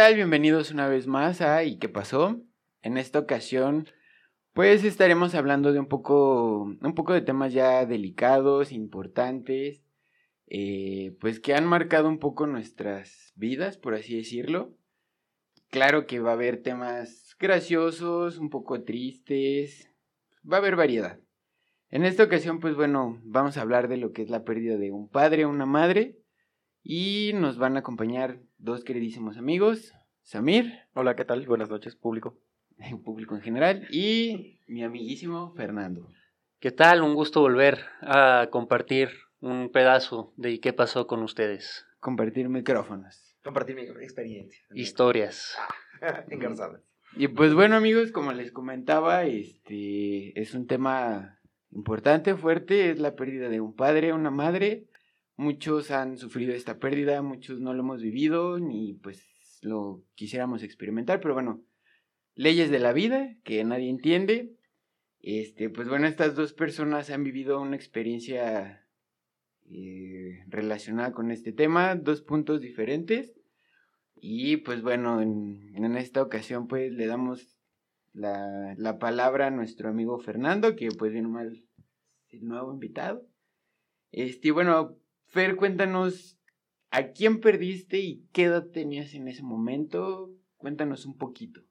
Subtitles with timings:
[0.00, 0.14] tal?
[0.14, 2.40] Bienvenidos una vez más a ¿Y qué pasó?
[2.80, 3.86] En esta ocasión,
[4.54, 9.84] pues estaremos hablando de un poco, un poco de temas ya delicados, importantes,
[10.46, 14.74] eh, pues que han marcado un poco nuestras vidas, por así decirlo.
[15.68, 19.92] Claro que va a haber temas graciosos, un poco tristes,
[20.50, 21.20] va a haber variedad.
[21.90, 24.92] En esta ocasión, pues bueno, vamos a hablar de lo que es la pérdida de
[24.92, 26.16] un padre o una madre
[26.82, 30.72] y nos van a acompañar dos queridísimos amigos, Samir.
[30.94, 31.46] Hola, ¿qué tal?
[31.46, 32.38] Buenas noches, público.
[33.04, 33.86] Público en general.
[33.90, 36.08] Y mi amiguísimo Fernando.
[36.58, 37.02] ¿Qué tal?
[37.02, 39.10] Un gusto volver a compartir
[39.40, 41.86] un pedazo de qué pasó con ustedes.
[41.98, 43.36] Compartir micrófonos.
[43.42, 44.60] Compartir mi experiencia.
[44.74, 45.56] Historias.
[46.30, 46.82] Engarzadas.
[47.16, 51.40] Y pues bueno amigos, como les comentaba, este es un tema
[51.72, 54.86] importante, fuerte, es la pérdida de un padre, una madre
[55.40, 59.26] Muchos han sufrido esta pérdida, muchos no lo hemos vivido ni pues
[59.60, 61.62] lo quisiéramos experimentar, pero bueno,
[62.34, 64.56] leyes de la vida que nadie entiende.
[65.20, 68.86] Este, pues bueno, estas dos personas han vivido una experiencia
[69.70, 73.34] eh, relacionada con este tema, dos puntos diferentes.
[74.16, 77.58] Y pues bueno, en, en esta ocasión pues le damos
[78.12, 81.64] la, la, palabra a nuestro amigo Fernando, que pues viene mal
[82.28, 83.26] el nuevo invitado.
[84.12, 86.39] Este, bueno, Fer, cuéntanos,
[86.90, 90.30] ¿a quién perdiste y qué edad tenías en ese momento?
[90.56, 91.62] Cuéntanos un poquito.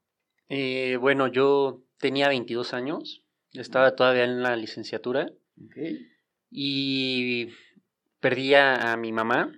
[0.47, 5.31] Eh, bueno, yo tenía 22 años, estaba todavía en la licenciatura.
[6.49, 7.49] Y
[8.19, 9.53] perdí a, mi mamá.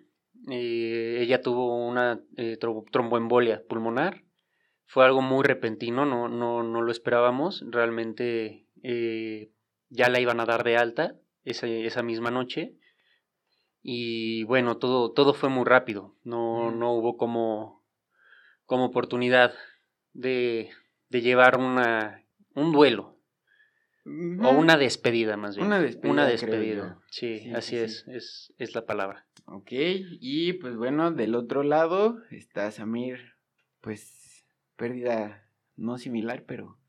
[0.50, 4.24] Eh, ella tuvo una eh, tromboembolia pulmonar.
[4.86, 7.64] Fue algo muy repentino, no, no, no lo esperábamos.
[7.70, 8.66] Realmente
[9.90, 11.16] ya la iban a dar de alta
[11.46, 12.76] esa, esa misma noche.
[13.84, 16.16] Y bueno, todo, todo fue muy rápido.
[16.24, 17.84] No, no hubo como,
[18.66, 19.54] como oportunidad
[20.14, 20.70] de,
[21.10, 23.18] de llevar una, un duelo.
[24.04, 25.68] O una despedida, más bien.
[25.68, 26.12] Una despedida.
[26.12, 27.00] Una despedida.
[27.08, 29.28] Sí, así es, es, es la palabra.
[29.46, 33.36] Ok, y pues bueno, del otro lado está Samir,
[33.80, 36.80] pues pérdida no similar, pero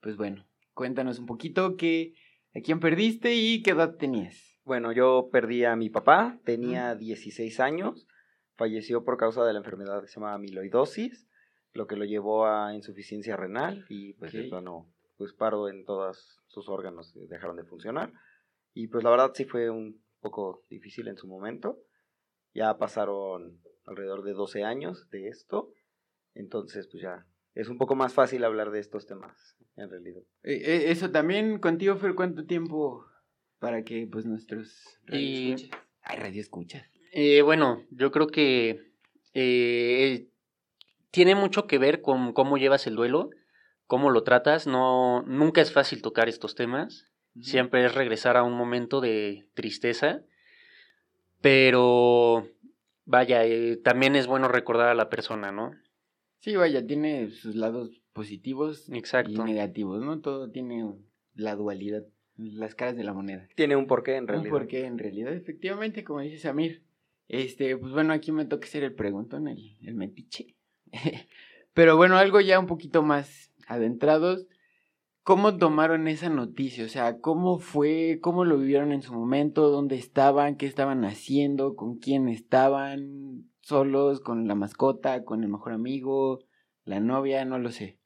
[0.00, 2.14] pues bueno, cuéntanos un poquito que,
[2.54, 4.49] a quién perdiste y qué edad tenías.
[4.70, 8.06] Bueno, yo perdí a mi papá, tenía 16 años,
[8.54, 11.26] falleció por causa de la enfermedad que se llama amiloidosis,
[11.72, 14.86] lo que lo llevó a insuficiencia renal y pues bueno,
[15.18, 18.12] pues paro en todos sus órganos, dejaron de funcionar.
[18.72, 21.80] Y pues la verdad sí fue un poco difícil en su momento.
[22.54, 25.72] Ya pasaron alrededor de 12 años de esto,
[26.36, 27.26] entonces pues ya
[27.56, 30.22] es un poco más fácil hablar de estos temas en realidad.
[30.44, 33.09] Eh, eh, eso también contigo, Fer, ¿cuánto tiempo
[33.60, 35.80] para que pues nuestros radio escuchas.
[36.02, 36.90] Ay, radio escuchas.
[37.12, 38.92] Eh, bueno, yo creo que
[39.34, 40.28] eh,
[41.10, 43.30] tiene mucho que ver con cómo llevas el duelo,
[43.86, 44.66] cómo lo tratas.
[44.66, 47.06] No, nunca es fácil tocar estos temas.
[47.40, 50.22] Siempre es regresar a un momento de tristeza.
[51.40, 52.48] Pero
[53.04, 55.72] vaya, eh, también es bueno recordar a la persona, ¿no?
[56.40, 59.32] Sí, vaya, tiene sus lados positivos Exacto.
[59.32, 60.20] y negativos, ¿no?
[60.20, 60.92] Todo tiene
[61.34, 62.04] la dualidad
[62.40, 63.48] las caras de la moneda.
[63.54, 64.52] Tiene un porqué en realidad.
[64.52, 66.82] Un porqué en realidad, efectivamente, como dice Samir.
[67.28, 70.56] Este, pues bueno, aquí me toca ser el preguntón, el, el metiche.
[71.74, 74.46] Pero bueno, algo ya un poquito más adentrados.
[75.22, 76.84] ¿Cómo tomaron esa noticia?
[76.84, 78.18] O sea, ¿cómo fue?
[78.20, 79.68] ¿Cómo lo vivieron en su momento?
[79.68, 80.56] ¿Dónde estaban?
[80.56, 81.76] ¿Qué estaban haciendo?
[81.76, 83.44] ¿Con quién estaban?
[83.60, 84.20] ¿Solos?
[84.20, 85.24] ¿Con la mascota?
[85.24, 86.40] ¿Con el mejor amigo?
[86.84, 87.44] ¿La novia?
[87.44, 87.98] No lo sé.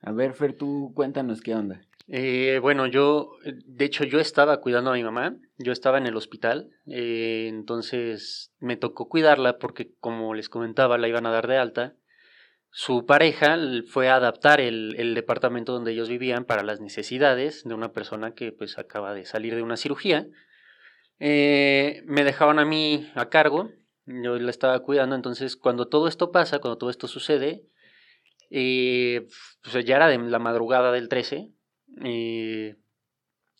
[0.00, 1.82] A ver, Fer, tú cuéntanos qué onda.
[2.14, 6.06] Eh, bueno, yo, eh, de hecho, yo estaba cuidando a mi mamá, yo estaba en
[6.06, 11.46] el hospital, eh, entonces me tocó cuidarla porque, como les comentaba, la iban a dar
[11.46, 11.94] de alta.
[12.68, 13.56] Su pareja
[13.88, 18.52] fue a adaptar el, departamento donde ellos vivían para las necesidades de una persona que
[18.52, 20.26] pues acaba de salir de una cirugía.
[21.18, 23.70] me dejaban a mí a cargo,
[24.04, 27.64] yo la estaba cuidando, entonces cuando todo esto pasa, cuando todo esto sucede,
[28.50, 31.52] pues ya era de la madrugada del 13,
[32.02, 32.76] eh,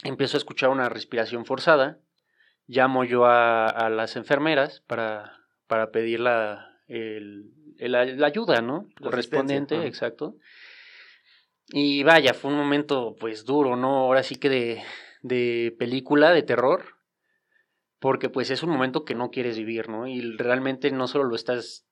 [0.02, 1.98] empiezo a escuchar una respiración forzada.
[2.66, 8.88] Llamo yo a, las enfermeras para, para pedir la, la, ayuda, ¿no?
[9.00, 10.36] Correspondiente, exacto.
[11.68, 13.98] Y vaya, fue un momento pues duro, ¿no?
[13.98, 14.82] Ahora sí que de,
[15.22, 16.84] de película, de terror,
[17.98, 20.06] porque pues es un momento que no quieres vivir, ¿no?
[20.06, 21.86] Y realmente no solo lo estás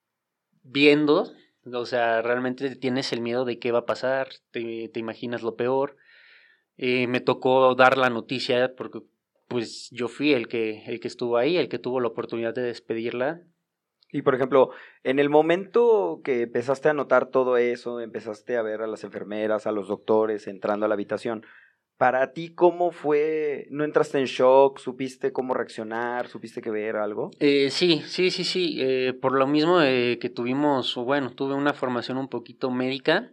[0.63, 1.31] viendo,
[1.65, 5.55] o sea, realmente tienes el miedo de qué va a pasar, te, te imaginas lo
[5.55, 5.97] peor,
[6.77, 9.01] eh, me tocó dar la noticia porque
[9.47, 12.63] pues yo fui el que, el que estuvo ahí, el que tuvo la oportunidad de
[12.63, 13.41] despedirla.
[14.13, 14.71] Y por ejemplo,
[15.03, 19.67] en el momento que empezaste a notar todo eso, empezaste a ver a las enfermeras,
[19.67, 21.45] a los doctores entrando a la habitación,
[22.01, 23.67] para ti, ¿cómo fue?
[23.69, 24.79] ¿No entraste en shock?
[24.79, 26.27] ¿Supiste cómo reaccionar?
[26.29, 27.29] ¿Supiste que ver algo?
[27.39, 28.77] Eh, sí, sí, sí, sí.
[28.79, 33.31] Eh, por lo mismo eh, que tuvimos, bueno, tuve una formación un poquito médica.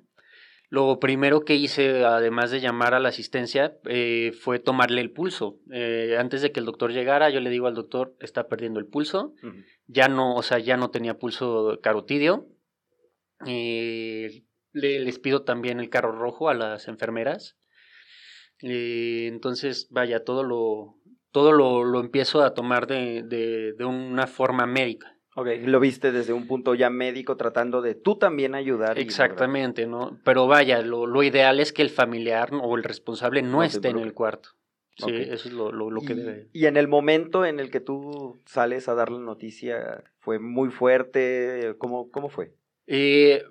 [0.71, 5.59] Lo primero que hice, además de llamar a la asistencia, eh, fue tomarle el pulso.
[5.73, 8.87] Eh, antes de que el doctor llegara, yo le digo al doctor, está perdiendo el
[8.87, 9.35] pulso.
[9.87, 12.49] Ya no, o sea, ya no tenía pulso carotidio.
[13.47, 17.57] Eh, le, les pido también el carro rojo a las enfermeras.
[18.61, 20.97] Entonces, vaya, todo lo,
[21.31, 25.18] todo lo, lo empiezo a tomar de, de, de una forma médica.
[25.41, 28.99] Ok, lo viste desde un punto ya médico tratando de tú también ayudar.
[28.99, 30.19] Exactamente, ¿no?
[30.25, 34.01] Pero vaya, lo, lo ideal es que el familiar o el responsable no, esté en
[34.01, 34.49] el cuarto.
[34.97, 36.49] Sí, eso es lo, lo, lo que y, debe.
[36.53, 40.71] y en el momento en el que tú sales a dar la noticia, ¿fue muy
[40.71, 41.77] fuerte?
[41.79, 42.53] ¿Cómo, cómo fue?
[42.89, 43.45] Eh,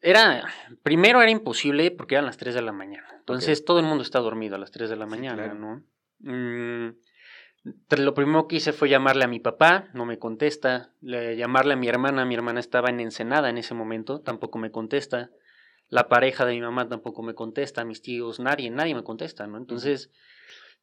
[0.00, 0.48] era,
[0.82, 3.06] primero era imposible porque eran las 3 de la mañana.
[3.18, 5.58] Entonces todo el mundo está dormido a las 3 de la Sí, mañana, claro.
[5.58, 5.84] ¿no?
[6.20, 6.96] Mm,
[7.62, 10.92] lo primero que hice fue llamarle a mi papá, no me contesta.
[11.00, 14.70] Le- llamarle a mi hermana, mi hermana estaba en Ensenada en ese momento, tampoco me
[14.70, 15.30] contesta.
[15.88, 19.58] La pareja de mi mamá tampoco me contesta, mis tíos, nadie, nadie me contesta, ¿no?
[19.58, 20.10] Entonces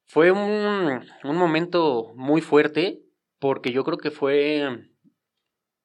[0.06, 3.02] fue un, un momento muy fuerte
[3.40, 4.90] porque yo creo que fue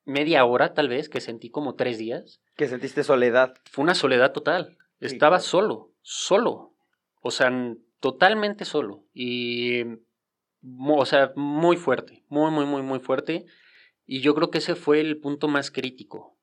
[0.04, 3.54] media hora tal vez, que sentí como tres días Que sentiste soledad.
[3.70, 4.76] fue una soledad total.
[5.00, 5.44] Sí, Estaba claro.
[5.48, 6.74] solo, solo.
[7.20, 7.52] O sea,
[8.00, 9.04] totalmente solo.
[9.14, 9.82] Y,
[10.88, 13.44] o sea, muy fuerte, muy, muy, muy, muy fuerte.
[14.06, 16.36] Y yo creo que ese fue el punto más crítico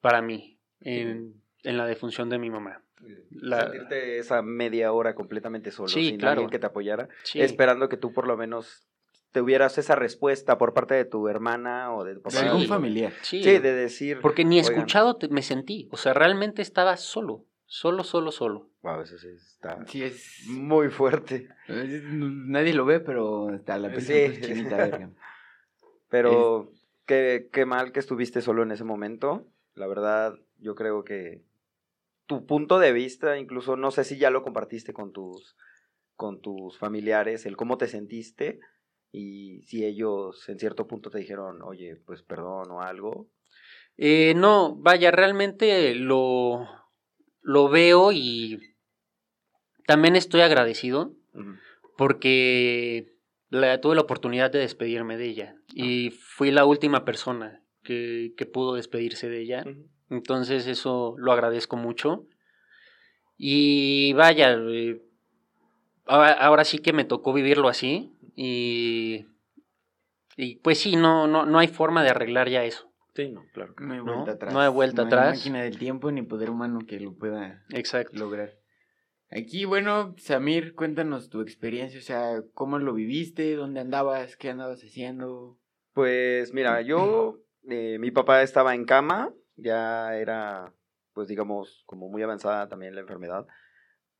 [0.00, 2.82] para mí en, en la defunción de mi mamá.
[3.30, 6.32] La- Sentirte esa media hora completamente solo, Sí, sin claro.
[6.42, 8.86] alguien que te apoyara, Sí, esperando que tú por lo menos
[9.32, 12.40] tuvieras esa respuesta por parte de tu hermana o de tu papá.
[12.40, 12.66] algún Sí.
[12.66, 13.12] familiar.
[13.22, 14.18] sí, Sí, de decir.
[14.20, 15.88] porque ni "Oigan, escuchado te- me sentí.
[15.92, 18.68] O sea, realmente estaba solo, solo, solo, solo.
[18.82, 20.44] Wow, eso sí está Sí, es.
[20.48, 21.48] muy fuerte.
[21.68, 24.40] es- Nadie lo ve, pero hasta la piel Sí.
[24.40, 24.76] chinita,
[25.06, 25.10] verga.
[26.08, 26.72] Pero
[27.06, 29.46] qué, qué mal que estuviste solo en ese momento.
[29.74, 31.42] La verdad, yo creo que
[32.26, 35.56] tu punto de vista, incluso no sé si ya lo compartiste con tus,
[36.16, 38.58] con tus familiares, el cómo te sentiste
[39.12, 43.28] y si ellos en cierto punto te dijeron, oye, pues perdón o algo.
[43.96, 46.66] Eh, no, vaya, realmente lo,
[47.42, 48.74] lo veo y
[49.86, 51.12] también estoy agradecido
[51.96, 53.12] porque
[53.48, 58.46] la- tuve la oportunidad de despedirme de ella y fui la última persona que, que
[58.46, 59.64] pudo despedirse de ella.
[60.08, 62.26] Entonces eso lo agradezco mucho.
[63.36, 65.00] Y vaya, eh,
[66.06, 69.26] ahora, ahora sí que me tocó vivirlo así y,
[70.36, 72.89] y pues sí, no, no, no hay forma de arreglar ya eso.
[73.14, 73.74] Sí, no, claro.
[73.78, 74.52] No hay No, vuelta atrás.
[74.52, 75.36] no hay vuelta No atrás.
[75.38, 78.16] máquina del tiempo ni poder humano que lo pueda Exacto.
[78.16, 78.54] lograr.
[79.30, 84.82] Aquí, bueno, Samir, cuéntanos tu experiencia, o sea, cómo lo viviste, dónde andabas, qué andabas
[84.82, 85.56] haciendo.
[85.92, 90.74] Pues mira, yo, eh, mi papá estaba en cama, ya era,
[91.12, 93.46] pues digamos, como muy avanzada también la enfermedad,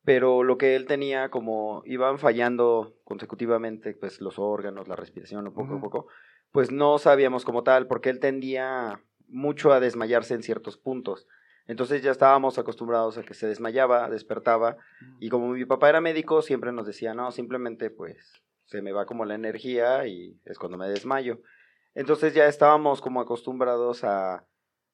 [0.03, 5.73] pero lo que él tenía, como iban fallando consecutivamente, pues los órganos, la respiración, poco
[5.73, 5.81] a Ujú.
[5.81, 6.07] poco,
[6.51, 11.27] pues no sabíamos como tal, porque él tendía mucho a desmayarse en ciertos puntos.
[11.67, 14.77] Entonces ya estábamos acostumbrados a que se desmayaba, despertaba,
[15.19, 19.05] y como mi papá era médico, siempre nos decía, no, simplemente pues se me va
[19.05, 21.41] como la energía y es cuando me desmayo.
[21.93, 24.45] Entonces ya estábamos como acostumbrados a,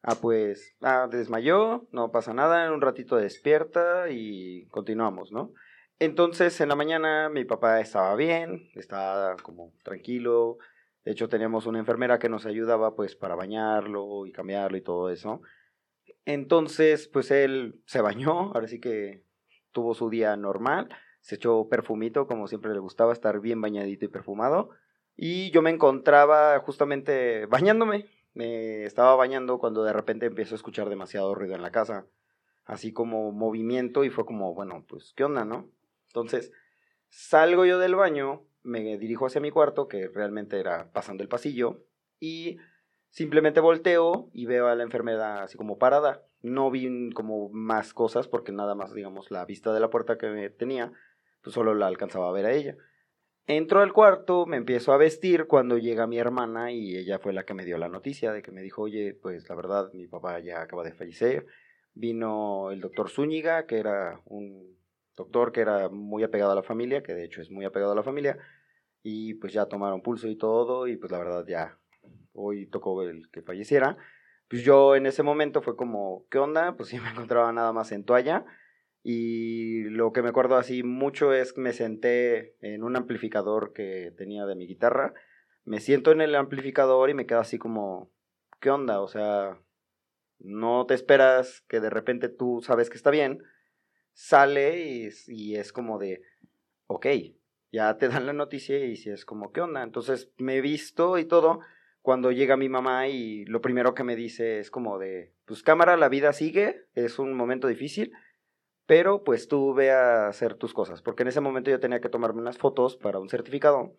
[0.02, 5.54] a pues, ah, desmayó, no pasa nada, en un ratito despierta y continuamos, ¿no?
[6.00, 10.58] Entonces en la mañana mi papá estaba bien, estaba como tranquilo.
[11.08, 15.10] De hecho teníamos una enfermera que nos ayudaba pues para bañarlo y cambiarlo y todo
[15.10, 15.42] eso.
[16.26, 19.24] Entonces pues él se bañó, ahora sí que
[19.72, 20.90] tuvo su día normal,
[21.22, 24.72] se echó perfumito como siempre le gustaba estar bien bañadito y perfumado.
[25.16, 28.08] Y yo me encontraba justamente bañándome.
[28.34, 32.06] Me estaba bañando cuando de repente empiezo a escuchar demasiado ruido en la casa.
[32.66, 35.70] Así como movimiento y fue como, bueno, pues, ¿qué onda, no?
[36.08, 36.52] Entonces,
[37.08, 41.86] salgo yo del baño, me dirijo hacia mi cuarto, que realmente era pasando el pasillo,
[42.20, 42.58] y
[43.10, 46.24] simplemente volteo y veo a la enfermera así como parada.
[46.42, 50.50] No vi como más cosas porque nada más, digamos, la vista de la puerta que
[50.52, 50.92] tenía,
[51.42, 52.78] pues solo la alcanzaba a ver a ella.
[53.48, 57.46] Entro al cuarto, me empiezo a vestir cuando llega mi hermana y ella fue la
[57.46, 60.40] que me dio la noticia de que me dijo, oye, pues la verdad, mi papá
[60.40, 61.46] ya acaba de fallecer.
[61.94, 64.78] Vino el doctor Zúñiga, que era un
[65.16, 67.96] doctor que era muy apegado a la familia, que de hecho es muy apegado a
[67.96, 68.38] la familia,
[69.10, 71.80] y pues ya tomaron pulso y todo, y pues la verdad ya
[72.34, 73.96] hoy tocó el que falleciera,
[74.50, 76.76] pues yo en ese momento fue como, ¿qué onda?
[76.76, 78.46] Pues sí me encontraba nada más en toalla.
[79.04, 84.14] Y lo que me acuerdo así mucho es que me senté en un amplificador que
[84.18, 85.14] tenía de mi guitarra.
[85.64, 88.12] Me siento en el amplificador y me quedo así como,
[88.60, 89.00] ¿qué onda?
[89.00, 89.58] O sea,
[90.40, 93.42] no te esperas que de repente tú sabes que está bien.
[94.12, 96.24] Sale y, y es como de,
[96.88, 97.06] ok,
[97.72, 99.84] ya te dan la noticia y si es como, ¿qué onda?
[99.84, 101.60] Entonces me he visto y todo
[102.02, 105.98] cuando llega mi mamá y lo primero que me dice es como de, pues cámara,
[105.98, 108.14] la vida sigue, es un momento difícil,
[108.86, 112.08] pero pues tú ve a hacer tus cosas, porque en ese momento yo tenía que
[112.08, 113.98] tomarme unas fotos para un certificado,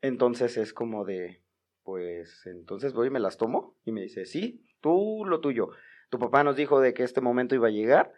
[0.00, 1.42] entonces es como de,
[1.82, 5.68] pues entonces voy y me las tomo y me dice, sí, tú lo tuyo,
[6.08, 8.14] tu papá nos dijo de que este momento iba a llegar,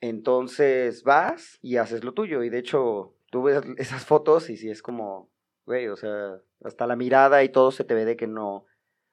[0.00, 4.70] entonces vas y haces lo tuyo, y de hecho tú ves esas fotos y si
[4.70, 5.28] es como,
[5.66, 8.64] güey, o sea, hasta la mirada y todo se te ve de que no,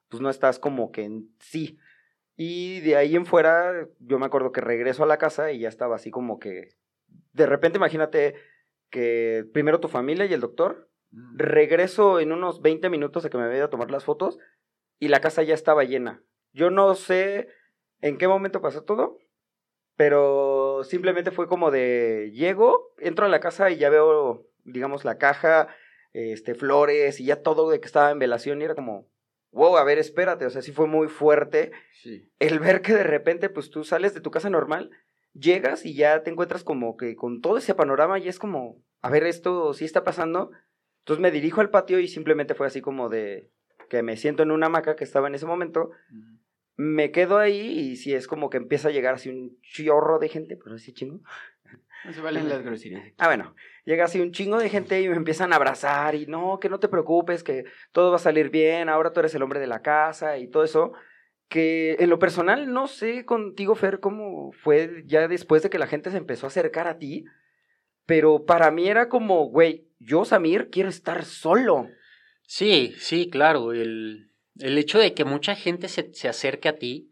[0.10, 1.80] pues no estás como que en sí.
[2.36, 5.70] Y de ahí en fuera, yo me acuerdo que regreso a la casa y ya
[5.70, 6.76] estaba así como que,
[7.34, 8.36] de repente imagínate
[8.92, 11.38] que primero tu familia y el doctor, mm.
[11.40, 14.38] regreso en unos 20 minutos de que me ido a tomar las fotos
[15.00, 16.22] y la casa ya estaba llena.
[16.54, 17.48] Yo no sé
[18.02, 19.18] en qué momento pasó todo,
[19.96, 20.51] pero
[20.84, 25.68] simplemente fue como de, llego, entro a la casa y ya veo, digamos, la caja,
[26.14, 29.08] este, flores y ya todo de que estaba en velación y era como,
[29.52, 31.72] wow, a ver, espérate, o sea, sí fue muy fuerte
[32.40, 34.92] el ver que de repente, pues tú sales de tu casa normal,
[35.34, 39.10] llegas y ya te encuentras como que con todo ese panorama y es como, a
[39.10, 40.52] ver, esto sí está pasando.
[41.00, 43.50] Entonces me dirijo al patio y simplemente fue así como de
[43.90, 45.92] que me siento en una hamaca que estaba en ese momento,
[46.76, 50.30] me quedo ahí y si es como que empieza a llegar así un chorro de
[50.30, 51.22] gente, pero así chingo.
[52.04, 53.14] No se valen las groserías.
[53.18, 56.60] Ah, bueno, llega así un chingo de gente y me empiezan a abrazar y no,
[56.60, 59.60] que no te preocupes, que todo va a salir bien, ahora tú eres el hombre
[59.60, 60.94] de la casa y todo eso.
[61.48, 65.88] Que en lo personal no sé contigo, Fer, cómo fue ya después de que la
[65.88, 67.26] gente se empezó a acercar a ti,
[68.06, 71.88] pero para mí era como, güey, yo, Samir, quiero estar solo.
[72.48, 77.12] Sí, sí, claro, el, el hecho de que mucha gente se, se acerque a ti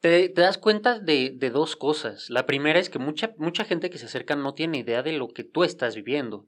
[0.00, 2.30] te, das cuenta de, de, dos cosas.
[2.30, 5.28] La primera es que mucha, mucha gente que se acerca no tiene idea de lo
[5.28, 6.46] que tú estás viviendo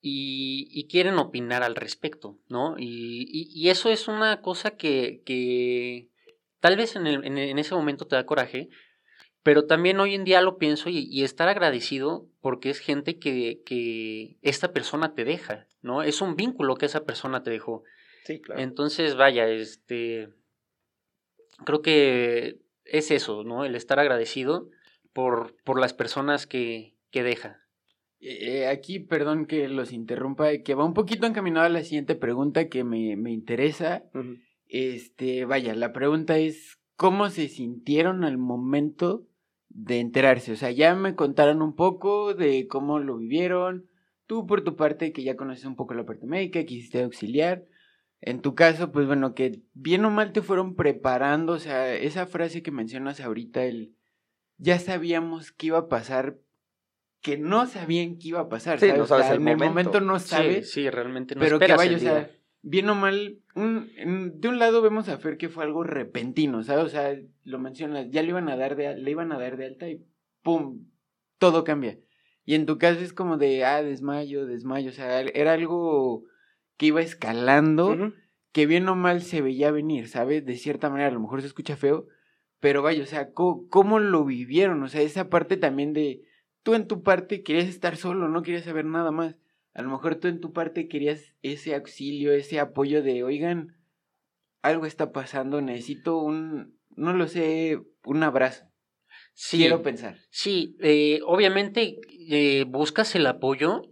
[0.00, 2.76] y, y quieren opinar al respecto, ¿no?
[2.78, 6.08] Y, y, eso es una cosa que, que
[6.60, 8.68] tal vez en, en, ese momento te da coraje,
[9.42, 14.38] pero también hoy en día lo pienso y, estar agradecido porque es gente que, que
[14.42, 16.02] esta persona te deja, ¿no?
[16.02, 17.84] Es un vínculo que esa persona te dejó.
[18.24, 18.60] Sí, claro.
[18.60, 20.28] Entonces, vaya, este
[21.64, 23.64] creo que es eso, ¿no?
[23.64, 24.68] El estar agradecido
[25.12, 27.60] por, por las personas que, que deja.
[28.20, 32.68] Eh, aquí, perdón que los interrumpa, que va un poquito encaminado a la siguiente pregunta
[32.68, 34.04] que me, me interesa.
[34.66, 39.26] Este, vaya, la pregunta es, ¿cómo se sintieron al momento
[39.68, 40.52] de enterarse?
[40.52, 43.88] O sea, ya me contaron un poco de cómo lo vivieron.
[44.26, 47.64] Tú, por tu parte, que ya conoces un poco la parte médica, quisiste auxiliar.
[48.24, 52.24] En tu caso, pues bueno, que bien o mal te fueron preparando, o sea, esa
[52.26, 53.96] frase que mencionas ahorita, el
[54.58, 56.38] ya sabíamos que iba a pasar,
[57.20, 60.70] que no sabían que iba a pasar, sí, No sabes en el momento no sabes.
[60.70, 62.30] Sí, realmente no Pero que vaya, o sea,
[62.62, 63.90] bien o mal, un,
[64.36, 66.84] de un lado vemos a Fer que fue algo repentino, ¿sabes?
[66.84, 69.66] O sea, lo mencionas, ya le iban a dar de, le iban a dar de
[69.66, 70.00] alta y
[70.42, 70.86] ¡pum!
[71.38, 71.98] Todo cambia.
[72.44, 76.24] Y en tu caso es como de, ah, desmayo, desmayo, o sea, era algo
[76.82, 78.12] que iba escalando,
[78.50, 80.44] que bien o mal se veía venir, ¿sabes?
[80.44, 82.08] De cierta manera, a lo mejor se escucha feo,
[82.58, 84.82] pero vaya, o sea, ¿cómo, lo vivieron?
[84.82, 86.24] O sea, esa parte también de,
[86.64, 89.36] tú en tu parte querías estar solo, no querías saber nada más.
[89.74, 93.76] A lo mejor tú en tu parte querías ese auxilio, ese apoyo de, oigan,
[94.60, 98.64] algo está pasando, necesito un, no lo sé, un abrazo.
[99.52, 100.18] Quiero pensar.
[100.30, 103.91] Sí, eh, obviamente eh, buscas el apoyo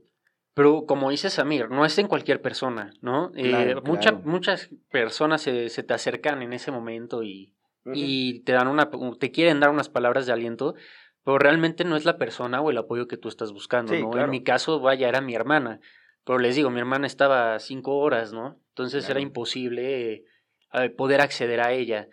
[0.55, 3.33] pero como dice Samir, no es en cualquier persona, ¿no?
[3.37, 3.77] Eh,
[4.25, 7.55] muchas personas se, se, te acercan en ese momento y,
[7.95, 10.75] y te dan una, te quieren dar unas palabras de aliento,
[11.25, 14.19] pero realmente no es la persona o el apoyo que tú estás buscando, ¿no?
[14.19, 15.81] En mi caso, vaya, era mi hermana,
[16.25, 18.59] pero les digo, mi hermana estaba cinco horas, ¿no?
[18.71, 20.25] Entonces era imposible
[20.73, 22.09] eh, poder acceder a ella.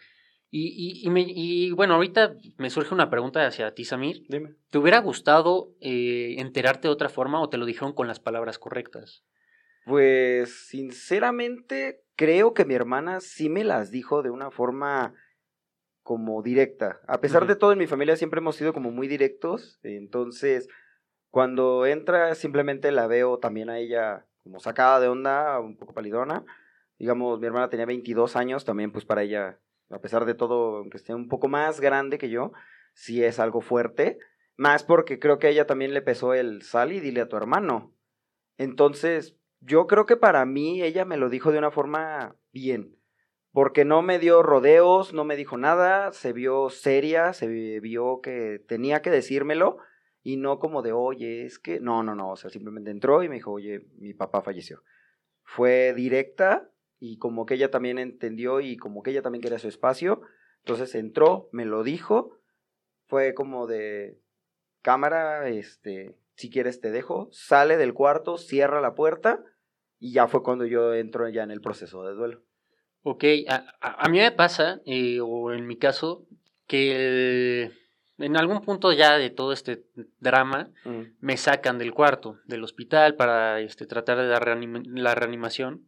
[0.60, 4.24] Y, y, me, y, bueno, ahorita me surge una pregunta hacia ti, Samir.
[4.28, 4.56] Dime.
[4.72, 8.58] ¿Te hubiera gustado eh, enterarte de otra forma o te lo dijeron con las palabras
[8.58, 9.24] correctas?
[9.86, 15.14] Pues, sinceramente, creo que mi hermana sí me las dijo de una forma
[16.02, 17.02] como directa.
[17.08, 19.80] A pesar de todo, en mi familia siempre hemos sido como muy directos.
[19.84, 20.68] Entonces,
[21.30, 26.46] cuando entra, simplemente la veo también a ella como sacada de onda, un poco palidona
[27.00, 30.98] digamos, mi hermana tenía 22 años, también pues para ella, a pesar de todo, aunque
[30.98, 32.52] esté un poco más grande que yo,
[32.94, 34.18] sí es algo fuerte.
[34.56, 37.38] Más porque creo que a ella también le pesó el sal y dile a tu
[37.38, 37.94] hermano.
[38.58, 42.98] Entonces, yo creo que para mí ella me lo dijo de una forma bien.
[43.52, 47.48] Porque no me dio rodeos, no me dijo nada, se vio seria, se
[47.80, 49.78] vio que tenía que decírmelo
[50.22, 53.30] y no como de, oye, es que, no, no, no, o sea, simplemente entró y
[53.30, 54.84] me dijo, oye, mi papá falleció.
[55.44, 59.68] Fue directa y como que ella también entendió y como que ella también quería su
[59.68, 60.22] espacio,
[60.60, 62.38] entonces entró, me lo dijo,
[63.08, 64.20] fue como de,
[64.88, 69.44] cámara, este, si quieres te dejo, sale del cuarto, cierra la puerta
[70.00, 72.42] y ya fue cuando yo entro ya en el proceso de duelo.
[73.04, 76.26] Ok, a, mí me pasa, eh, o en mi caso,
[76.68, 77.72] que
[78.18, 79.84] en algún punto ya de todo este
[80.20, 81.02] drama mm.
[81.20, 85.88] me sacan del cuarto, del hospital, para este, tratar de dar la reanimación.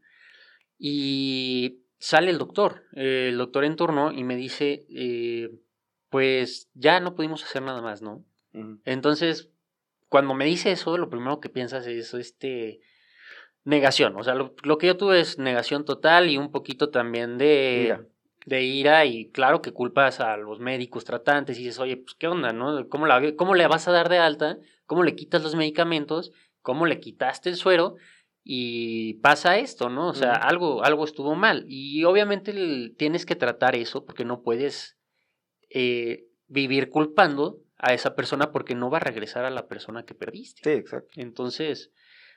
[0.80, 5.52] Y sale el doctor, el doctor en turno, y me dice, eh,
[6.10, 8.24] pues ya no pudimos hacer nada más, ¿no?
[8.86, 9.50] Entonces,
[10.08, 12.80] cuando me dice eso, lo primero que piensas es este
[13.64, 14.16] negación.
[14.16, 18.06] O sea, lo, que yo tuve es negación total y un poquito también de ira.
[18.46, 19.06] de ira.
[19.06, 22.90] Y claro que culpas a los médicos tratantes y dices, oye, pues qué onda, ¿no?
[22.90, 24.58] ¿Cómo, la, ¿Cómo le vas a dar de alta?
[24.86, 26.32] ¿Cómo le quitas los medicamentos?
[26.62, 27.96] ¿Cómo le quitaste el suero?
[28.44, 30.10] Y pasa esto, ¿no?
[30.10, 31.66] O sea, algo, algo estuvo mal.
[31.68, 32.54] Y obviamente
[32.98, 34.98] tienes que tratar eso porque no puedes
[35.70, 40.16] eh, vivir culpando a esa persona porque no va a regresar a la persona que
[40.16, 40.62] perdiste.
[40.64, 41.10] Sí, exacto.
[41.16, 41.92] Entonces,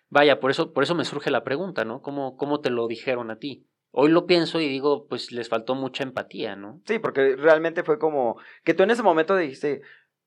[0.09, 2.03] vaya, por eso, por eso me surge la pregunta, ¿no?
[2.03, 3.67] ¿Cómo, ¿Cómo te lo dijeron a ti?
[3.91, 6.81] Hoy lo pienso y digo, pues les faltó mucha empatía, ¿no?
[6.87, 9.83] Sí, porque realmente fue como que tú en ese momento dijiste,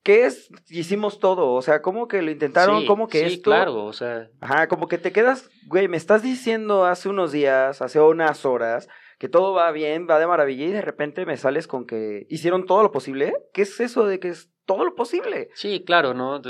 [0.06, 0.48] ¿qué es?
[0.70, 2.86] Hicimos todo, o sea, ¿cómo que lo intentaron?
[2.86, 4.30] ¿Cómo que sí, claro, o sea.
[4.40, 8.88] Ajá, como que te quedas, güey, me estás diciendo hace unos días, hace unas horas,
[9.18, 12.66] que todo va bien, va de maravilla y de repente me sales con que hicieron
[12.66, 13.34] todo lo posible.
[13.52, 15.48] ¿Qué es eso de que es todo lo posible?
[15.54, 16.40] Sí, claro, ¿no?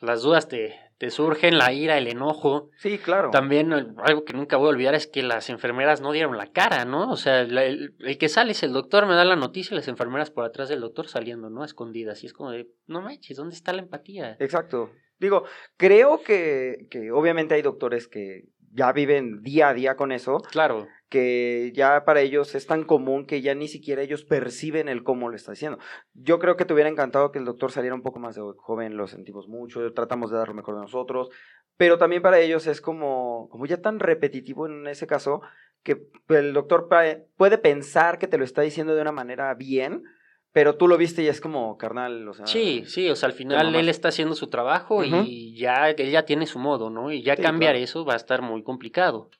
[0.00, 2.70] Las dudas te, te surgen, la ira, el enojo.
[2.78, 3.30] Sí, claro.
[3.30, 6.46] También eh, algo que nunca voy a olvidar es que las enfermeras no dieron la
[6.46, 7.10] cara, ¿no?
[7.10, 10.30] O sea, el, que sale es el doctor, me da la noticia y las enfermeras
[10.30, 11.64] por atrás del doctor saliendo, ¿no?
[11.64, 12.22] Escondidas.
[12.22, 14.36] Y es como de, no manches, ¿dónde está la empatía?
[14.40, 14.90] Exacto.
[15.18, 15.44] Digo,
[15.76, 20.38] creo que, que obviamente hay doctores que ya viven día a día con eso.
[20.50, 25.04] Claro que ya para ellos es tan común que ya ni siquiera ellos perciben el
[25.04, 25.78] cómo lo está diciendo.
[26.14, 28.96] Yo creo que te hubiera encantado que el doctor saliera un poco más de joven,
[28.96, 31.28] lo sentimos mucho, tratamos de dar lo mejor de nosotros,
[31.76, 35.42] pero también para ellos es como, como ya tan repetitivo en ese caso
[35.82, 36.88] que el doctor
[37.36, 40.02] puede pensar que te lo está diciendo de una manera bien,
[40.50, 42.46] pero tú lo viste y es como carnal, o sea.
[42.46, 46.24] Sí, sí, o sea, al final él está haciendo su trabajo y ya él ya
[46.24, 47.12] tiene su modo, ¿no?
[47.12, 49.30] Y ya cambiar eso va a estar muy complicado.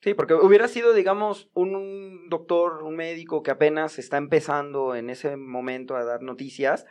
[0.00, 5.36] Sí, porque hubiera sido, digamos, un doctor, un médico que apenas está empezando en ese
[5.36, 6.86] momento a dar noticias,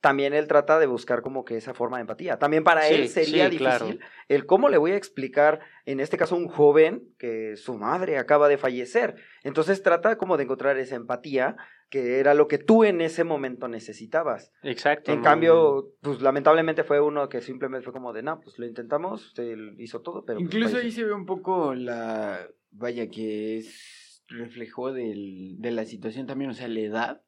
[0.00, 2.38] también él trata de buscar como que esa forma de empatía.
[2.38, 6.38] También para él sería difícil el cómo le voy a explicar, en este caso, a
[6.38, 9.14] un joven que su madre acaba de fallecer.
[9.44, 11.56] Entonces trata como de encontrar esa empatía
[11.92, 14.50] que era lo que tú en ese momento necesitabas.
[14.62, 15.12] Exacto.
[15.12, 19.32] En cambio, pues lamentablemente fue uno que simplemente fue como de, no, pues lo intentamos,
[19.36, 20.38] se hizo todo, pero...
[20.38, 25.84] Pues, Incluso ahí se ve un poco la, vaya, que es reflejo del, de la
[25.84, 27.22] situación también, o sea, la edad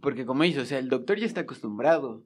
[0.00, 2.24] porque como dice, o sea, el doctor ya está acostumbrado.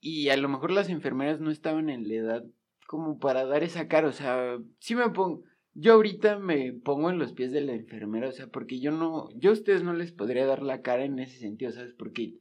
[0.00, 2.44] Y a lo mejor las enfermeras no estaban en la edad
[2.86, 4.08] como para dar esa cara.
[4.08, 5.42] O sea, sí me pongo.
[5.74, 9.28] Yo ahorita me pongo en los pies de la enfermera, o sea, porque yo no.
[9.36, 11.94] Yo a ustedes no les podría dar la cara en ese sentido, ¿sabes?
[11.94, 12.34] Porque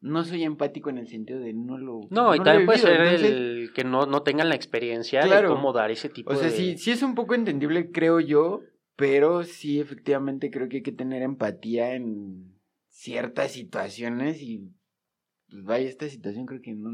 [0.00, 2.00] no soy empático en el sentido de no lo.
[2.10, 5.90] No, y también puede ser el que no, no tengan la experiencia de cómo dar
[5.90, 6.36] ese tipo de.
[6.36, 8.62] O sea, sí, sí es un poco entendible, creo yo,
[8.96, 14.70] pero sí, efectivamente, creo que hay que tener empatía en ciertas situaciones y
[15.50, 16.90] pues vaya, esta situación creo que no,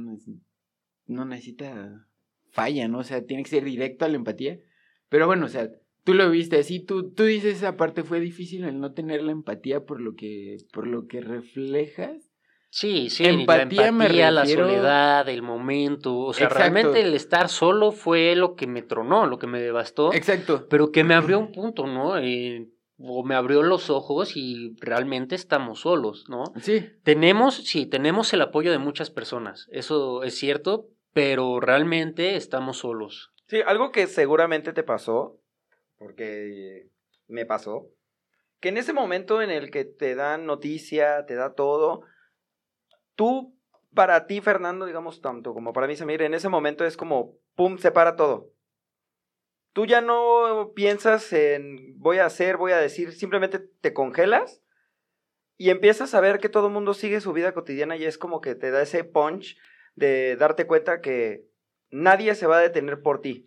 [1.06, 2.06] no necesita
[2.50, 2.98] falla, ¿no?
[2.98, 4.58] O sea, tiene que ser directo a la empatía.
[5.08, 5.70] Pero bueno, o sea,
[6.04, 9.32] tú lo viste así, tú, tú dices esa parte fue difícil el no tener la
[9.32, 12.30] empatía por lo que, por lo que reflejas.
[12.68, 17.92] Sí, sí, empatía, la empatía, la soledad, el momento, o sea, realmente el estar solo
[17.92, 20.12] fue lo que me tronó, lo que me devastó.
[20.12, 20.66] Exacto.
[20.68, 22.18] Pero que me abrió un punto, ¿no?
[22.18, 26.44] Eh, o me abrió los ojos y realmente estamos solos, ¿no?
[26.60, 26.84] Sí.
[27.04, 33.30] Tenemos, sí, tenemos el apoyo de muchas personas, eso es cierto, pero realmente estamos solos.
[33.46, 35.38] Sí, algo que seguramente te pasó,
[35.98, 36.88] porque
[37.28, 37.90] me pasó,
[38.60, 42.02] que en ese momento en el que te dan noticia, te da todo,
[43.14, 43.54] tú,
[43.94, 47.78] para ti, Fernando, digamos, tanto como para mí, Samir, en ese momento es como, pum,
[47.78, 48.50] se para todo.
[49.72, 54.62] tú ya no piensas en voy a hacer, voy a decir, simplemente te congelas
[55.56, 58.40] y empiezas a ver que todo el mundo sigue su vida cotidiana y es como
[58.40, 59.56] que te da ese punch
[59.94, 61.44] de darte cuenta que
[61.90, 63.46] nadie se va a detener por ti,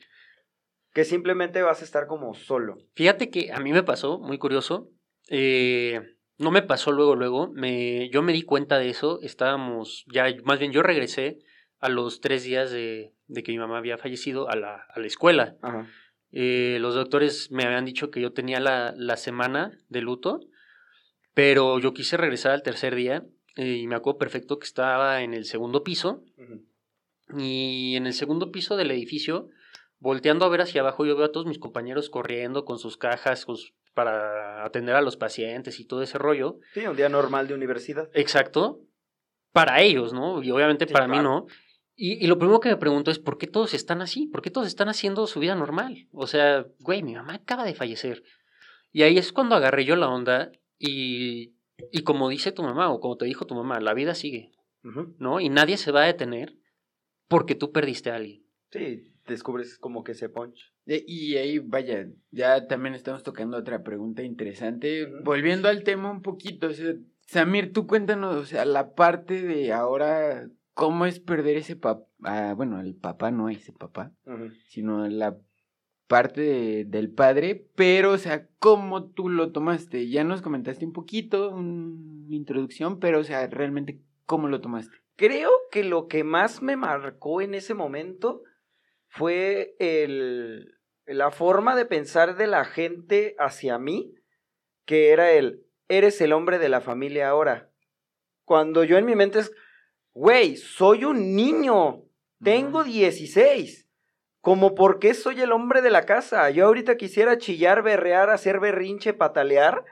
[0.98, 2.80] que simplemente vas a estar como solo.
[2.96, 4.90] Fíjate que a mí me pasó, muy curioso,
[5.30, 6.02] eh,
[6.40, 10.58] no me pasó luego, luego, me, yo me di cuenta de eso, estábamos, ya, más
[10.58, 11.38] bien yo regresé
[11.78, 15.06] a los tres días de, de que mi mamá había fallecido a la, a la
[15.06, 15.56] escuela.
[16.32, 20.40] Eh, los doctores me habían dicho que yo tenía la, la semana de luto,
[21.36, 23.24] pero yo quise regresar al tercer día
[23.56, 26.24] eh, y me acuerdo perfecto que estaba en el segundo piso
[27.38, 29.50] y en el segundo piso del edificio,
[30.00, 33.46] volteando a ver hacia abajo, yo veo a todos mis compañeros corriendo con sus cajas
[33.94, 36.60] para atender a los pacientes y todo ese rollo.
[36.74, 38.10] Sí, un día normal de universidad.
[38.14, 38.82] Exacto.
[39.52, 40.44] Para ellos, ¿no?
[40.44, 41.48] Y obviamente para mí no.
[41.96, 44.28] Y, y, lo primero que me pregunto es, ¿por qué todos están así?
[44.28, 46.08] ¿Por qué todos están haciendo su vida normal?
[46.12, 48.22] O sea, güey, mi mamá acaba de fallecer.
[48.92, 51.56] Y ahí es cuando agarré yo la onda y,
[51.92, 54.52] y como dice tu mamá o como te dijo tu mamá, la vida sigue,
[55.18, 55.40] ¿no?
[55.40, 56.56] Y nadie se va a detener
[57.28, 58.46] porque tú perdiste a alguien.
[58.72, 60.74] Sí, descubres como que ese punch.
[60.86, 65.06] Y ahí, vaya, ya también estamos tocando otra pregunta interesante.
[65.24, 66.96] Volviendo al tema un poquito, o sea,
[67.28, 72.06] Samir, tú cuéntanos, o sea, la parte de ahora, ¿cómo es perder ese papá?
[72.24, 74.14] Ah, bueno, el papá no ese papá,
[74.70, 75.38] sino la
[76.08, 80.10] parte del padre, pero, o sea, ¿cómo tú lo tomaste?
[80.10, 84.96] Ya nos comentaste un poquito, una introducción, pero, o sea, realmente, ¿cómo lo tomaste?
[85.18, 88.44] Creo que lo que más me marcó en ese momento
[89.18, 94.14] fue el, la forma de pensar de la gente hacia mí,
[94.86, 97.72] que era el, eres el hombre de la familia ahora.
[98.46, 99.52] Cuando yo en mi mente es,
[100.14, 102.04] güey, soy un niño,
[102.44, 103.88] tengo 16
[104.42, 106.50] como por qué soy el hombre de la casa.
[106.52, 109.84] Yo ahorita quisiera chillar, berrear, hacer berrinche, patalear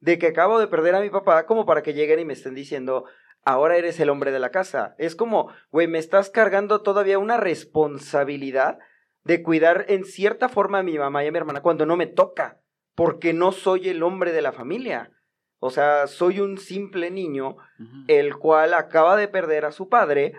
[0.00, 2.54] de que acabo de perder a mi papá, como para que lleguen y me estén
[2.54, 3.04] diciendo,
[3.44, 4.94] ahora eres el hombre de la casa.
[4.98, 8.78] Es como, güey, me estás cargando todavía una responsabilidad
[9.24, 12.06] de cuidar en cierta forma a mi mamá y a mi hermana cuando no me
[12.06, 12.60] toca,
[12.94, 15.12] porque no soy el hombre de la familia.
[15.58, 17.56] O sea, soy un simple niño,
[18.08, 20.34] el cual acaba de perder a su padre,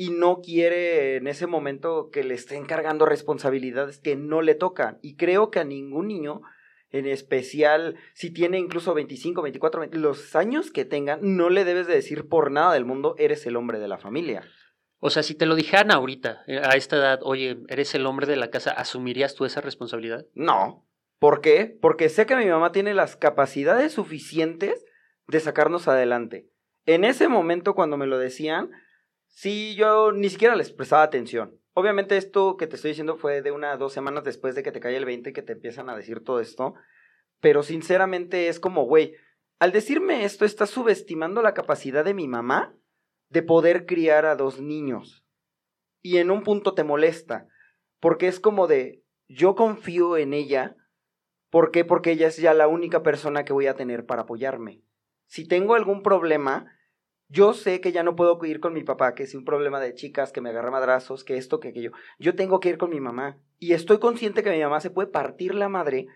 [0.00, 5.00] y no quiere en ese momento que le estén cargando responsabilidades que no le tocan.
[5.02, 6.42] Y creo que a ningún niño,
[6.90, 11.94] en especial si tiene incluso 25, 24, los años que tengan, no le debes de
[11.94, 14.42] decir por nada del mundo, eres el hombre de la familia.
[15.00, 18.26] O sea, si te lo dijeran ahorita, eh, a esta edad, oye, eres el hombre
[18.26, 20.26] de la casa, ¿asumirías tú esa responsabilidad?
[20.34, 20.86] No.
[21.18, 21.76] ¿Por qué?
[21.80, 24.84] Porque sé que mi mamá tiene las capacidades suficientes
[25.26, 26.48] de sacarnos adelante.
[26.86, 28.70] En ese momento, cuando me lo decían,
[29.38, 31.60] Sí, yo ni siquiera les prestaba atención.
[31.78, 34.80] Obviamente esto que te estoy diciendo fue de una dos semanas después de que te
[34.80, 36.74] cae el 20 que te empiezan a decir todo esto.
[37.38, 39.14] Pero sinceramente es como, güey,
[39.60, 42.74] al decirme esto estás subestimando la capacidad de mi mamá
[43.28, 45.24] de poder criar a dos niños.
[46.02, 47.46] Y en un punto te molesta,
[48.00, 50.74] porque es como de, yo confío en ella.
[51.48, 51.84] ¿Por qué?
[51.84, 54.82] Porque ella es ya la única persona que voy a tener para apoyarme.
[55.28, 56.72] Si tengo algún problema,
[57.28, 59.94] yo sé que ya no puedo ir con mi papá, que es un problema de
[59.94, 61.92] chicas, que me agarra madrazos, que esto, que aquello.
[62.18, 63.38] Yo tengo que ir con mi mamá.
[63.58, 66.06] Y estoy consciente que mi mamá se puede partir la madre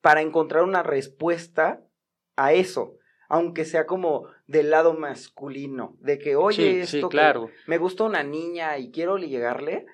[0.00, 1.82] para encontrar una respuesta
[2.36, 2.96] a eso.
[3.28, 5.96] Aunque sea como del lado masculino.
[6.00, 7.50] De que, oye, esto claro.
[7.66, 9.84] me gusta una niña y quiero llegarle.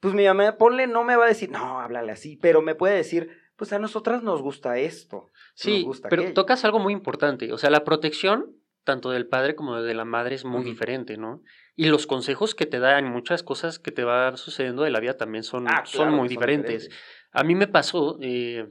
[0.00, 2.36] Pues mi mamá, ponle, no me va a decir, no, háblale así.
[2.36, 5.30] Pero me puede decir, pues a nosotras nos gusta esto.
[5.54, 7.52] Sí, pero tocas algo muy importante.
[7.52, 8.55] O sea, la protección
[8.86, 11.42] tanto del padre como de la madre es muy diferente, ¿no?
[11.74, 15.18] Y los consejos que te dan, muchas cosas que te van sucediendo de la vida
[15.18, 16.88] también son, ah, son muy diferentes.
[17.32, 18.66] A mí me pasó, eh,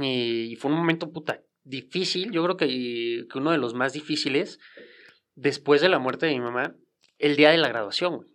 [0.00, 2.66] y fue un momento puta difícil, yo creo que,
[3.30, 4.60] que, uno de los más difíciles,
[5.34, 6.76] después de la muerte de mi mamá,
[7.18, 8.28] el día de la graduación,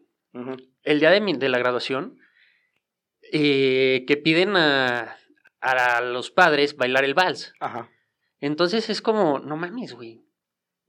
[0.84, 2.18] El día de, mi, de la graduación,
[3.32, 5.16] eh, que piden a,
[5.62, 7.54] a los padres bailar el vals.
[7.60, 7.90] Ajá.
[8.40, 10.23] Entonces es como, no mames, güey.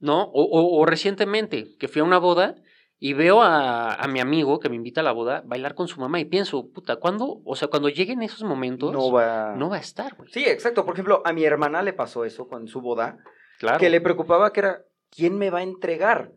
[0.05, 0.23] ¿No?
[0.23, 2.55] O, o, recientemente, que fui a una boda
[2.97, 5.99] y veo a, a, mi amigo que me invita a la boda bailar con su
[5.99, 7.41] mamá y pienso, puta, ¿cuándo?
[7.43, 10.31] O sea, cuando lleguen esos momentos, no va, no va a estar, güey.
[10.31, 10.85] Sí, exacto.
[10.85, 13.17] Por ejemplo, a mi hermana le pasó eso con su boda,
[13.59, 13.79] claro.
[13.79, 16.31] que le preocupaba que era, ¿quién me va a entregar?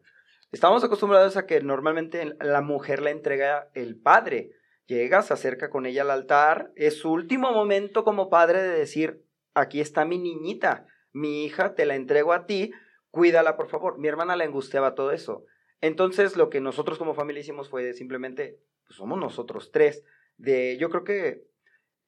[0.51, 4.53] Estamos acostumbrados a que normalmente la mujer la entrega el padre.
[4.87, 9.23] Llega, se acerca con ella al altar, es su último momento como padre de decir,
[9.53, 12.73] aquí está mi niñita, mi hija, te la entrego a ti,
[13.19, 13.99] cuídala por favor.
[13.99, 15.45] Mi hermana le angustiaba todo eso.
[15.81, 20.05] Entonces lo que nosotros como familia hicimos fue simplemente, pues somos nosotros tres.
[20.37, 21.49] De, yo creo que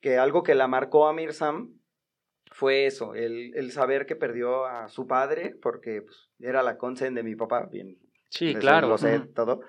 [0.01, 1.75] que algo que la marcó a Mirsam
[2.53, 7.15] fue eso, el, el saber que perdió a su padre, porque pues, era la consen
[7.15, 7.99] de mi papá, bien.
[8.31, 8.89] Sí, claro.
[8.89, 9.61] Lo sé todo.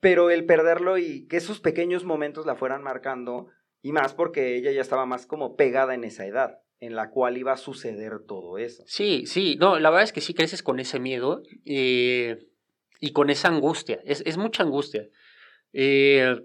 [0.00, 3.48] Pero el perderlo y que esos pequeños momentos la fueran marcando,
[3.80, 7.38] y más porque ella ya estaba más como pegada en esa edad, en la cual
[7.38, 8.82] iba a suceder todo eso.
[8.88, 12.44] Sí, sí, no, la verdad es que sí creces con ese miedo eh,
[12.98, 15.08] y con esa angustia, es, es mucha angustia.
[15.72, 16.44] Eh,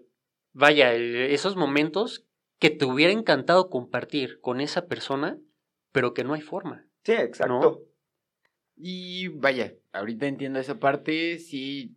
[0.54, 2.28] vaya, eh, esos momentos
[2.60, 5.39] que te hubiera encantado compartir con esa persona,
[5.91, 6.86] pero que no hay forma.
[7.04, 7.82] Sí, exacto.
[8.76, 11.95] Y vaya, ahorita entiendo esa parte, sí,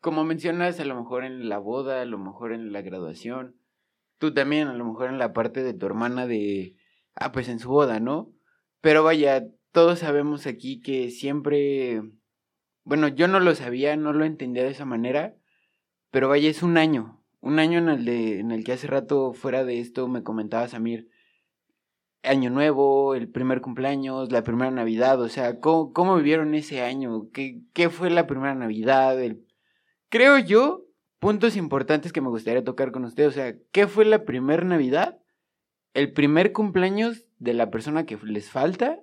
[0.00, 3.56] como mencionas, a lo mejor en la boda, a lo mejor en la graduación,
[4.18, 6.76] tú también, a lo mejor en la parte de tu hermana de,
[7.14, 8.32] ah, pues en su boda, ¿no?
[8.80, 12.02] Pero vaya, todos sabemos aquí que siempre,
[12.84, 15.34] bueno, yo no lo sabía, no lo entendía de esa manera,
[16.10, 19.32] pero vaya, es un año, un año en el, de, en el que hace rato
[19.32, 21.08] fuera de esto me comentaba Samir,
[22.22, 27.30] año nuevo, el primer cumpleaños, la primera Navidad, o sea, ¿cómo, cómo vivieron ese año?
[27.32, 29.16] ¿Qué, ¿Qué fue la primera Navidad?
[30.08, 30.84] Creo yo,
[31.18, 35.21] puntos importantes que me gustaría tocar con usted, o sea, ¿qué fue la primera Navidad?
[35.94, 38.98] El primer cumpleaños de la persona que les falta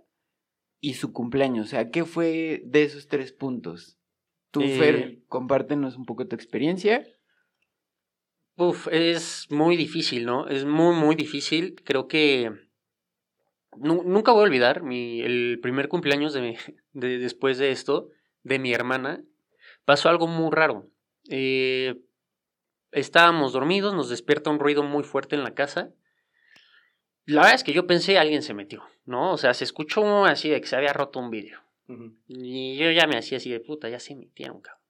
[0.81, 3.97] y su cumpleaños, o sea, ¿qué fue de esos tres puntos?
[4.51, 7.05] Tú, Eh, Fer, compártenos un poco tu experiencia.
[8.55, 10.47] Uf, es muy difícil, ¿no?
[10.47, 11.75] Es muy, muy difícil.
[11.85, 12.51] Creo que
[13.77, 16.55] nu- nunca voy a olvidar mi, el primer cumpleaños de, mi-
[16.93, 18.09] de- después de esto,
[18.43, 19.23] de mi hermana.
[19.85, 20.89] Pasó algo muy raro.
[21.29, 22.01] Eh,
[22.91, 25.93] estábamos dormidos, nos despierta un ruido muy fuerte en la casa.
[27.29, 29.31] La verdad es que yo pensé alguien se metió, ¿no?
[29.31, 31.61] O sea, se escuchó así de que se había roto un vidrio.
[32.27, 34.83] Y yo ya me hacía así de puta, ya se metieron, cabrón.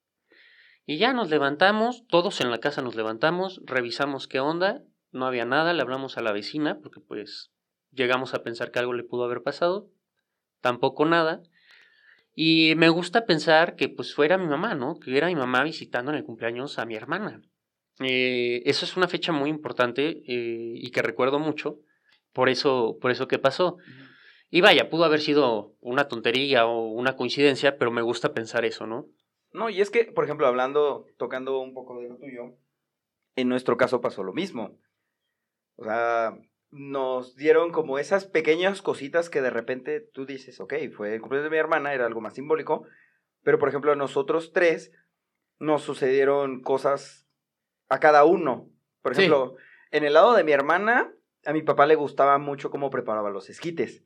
[0.86, 5.45] Y ya nos levantamos, todos en la casa nos levantamos, revisamos qué onda, no había
[5.45, 7.52] nada, le hablamos a la vecina, porque pues
[7.91, 9.89] llegamos a pensar que algo le pudo haber pasado,
[10.62, 11.43] tampoco nada.
[12.36, 14.99] Y me gusta pensar que pues fuera mi mamá, ¿no?
[14.99, 17.41] Que era mi mamá visitando en el cumpleaños a mi hermana.
[17.99, 21.82] Eh, eso es una fecha muy importante eh, y que recuerdo mucho,
[22.39, 23.75] por eso, por eso que pasó.
[24.49, 28.88] Y vaya, pudo haber sido una tontería o una coincidencia, pero me gusta pensar eso,
[28.88, 29.08] ¿no?
[29.52, 32.56] No, y es que, por ejemplo, hablando, tocando un poco de lo tuyo,
[33.36, 34.80] en nuestro caso pasó lo mismo.
[35.75, 36.38] O sea,
[36.71, 41.52] nos dieron como esas pequeñas cositas que de repente tú dices, ok, fue el cumpleaños
[41.52, 42.86] de mi hermana, era algo más simbólico,
[43.43, 44.93] pero por ejemplo a nosotros tres
[45.60, 47.28] nos sucedieron cosas
[47.89, 48.69] a cada uno.
[49.02, 49.23] Por Sí.
[49.23, 49.58] ejemplo,
[49.91, 51.13] en el lado de mi hermana,
[51.45, 54.04] a mi papá le gustaba mucho cómo preparaba los esquites.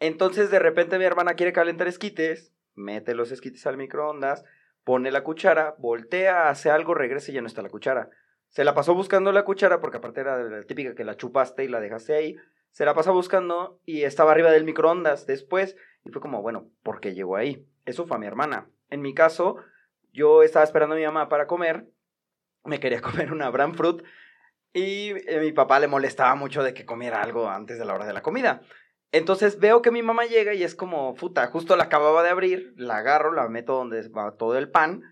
[0.00, 4.44] Entonces de repente mi hermana quiere calentar esquites, mete los esquites al microondas,
[4.84, 8.10] pone la cuchara, voltea, hace algo, regresa y ya no está la cuchara.
[8.48, 11.68] Se la pasó buscando la cuchara, porque aparte era la típica que la chupaste y
[11.68, 12.36] la dejaste ahí.
[12.70, 15.76] Se la pasó buscando y estaba arriba del microondas después.
[16.04, 17.66] Y fue como, bueno, ¿por qué llegó ahí?
[17.84, 18.70] Eso fue a mi hermana.
[18.88, 19.56] En mi caso,
[20.12, 21.88] yo estaba esperando a mi mamá para comer.
[22.64, 24.02] Me quería comer una bran fruit.
[24.72, 28.06] Y eh, mi papá le molestaba mucho de que comiera algo antes de la hora
[28.06, 28.60] de la comida.
[29.10, 32.74] Entonces veo que mi mamá llega y es como, puta, justo la acababa de abrir,
[32.76, 35.02] la agarro, la meto donde va todo el pan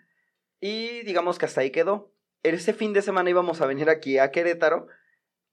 [0.61, 2.13] y digamos que hasta ahí quedó.
[2.43, 4.87] Ese fin de semana íbamos a venir aquí a Querétaro,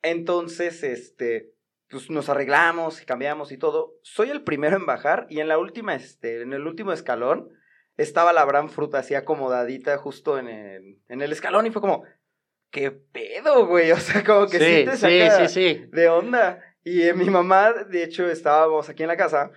[0.04, 1.54] entonces, este,
[1.90, 3.96] pues nos arreglamos y cambiamos y todo.
[4.04, 7.50] Soy el primero en bajar y en la última, este, en el último escalón
[7.96, 12.04] estaba la gran fruta así acomodadita justo en el, en el escalón y fue como,
[12.74, 13.92] ¿qué pedo, güey?
[13.92, 15.86] O sea, como que sí, te saca sí, sí.
[15.92, 16.62] de onda.
[16.84, 19.52] Y eh, mi mamá, de hecho, estábamos aquí en la casa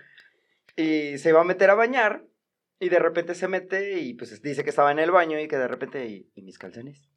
[0.77, 2.23] y se iba a meter a bañar
[2.79, 5.57] y de repente se mete y pues dice que estaba en el baño y que
[5.57, 7.09] de repente, ¿y, y mis calzones?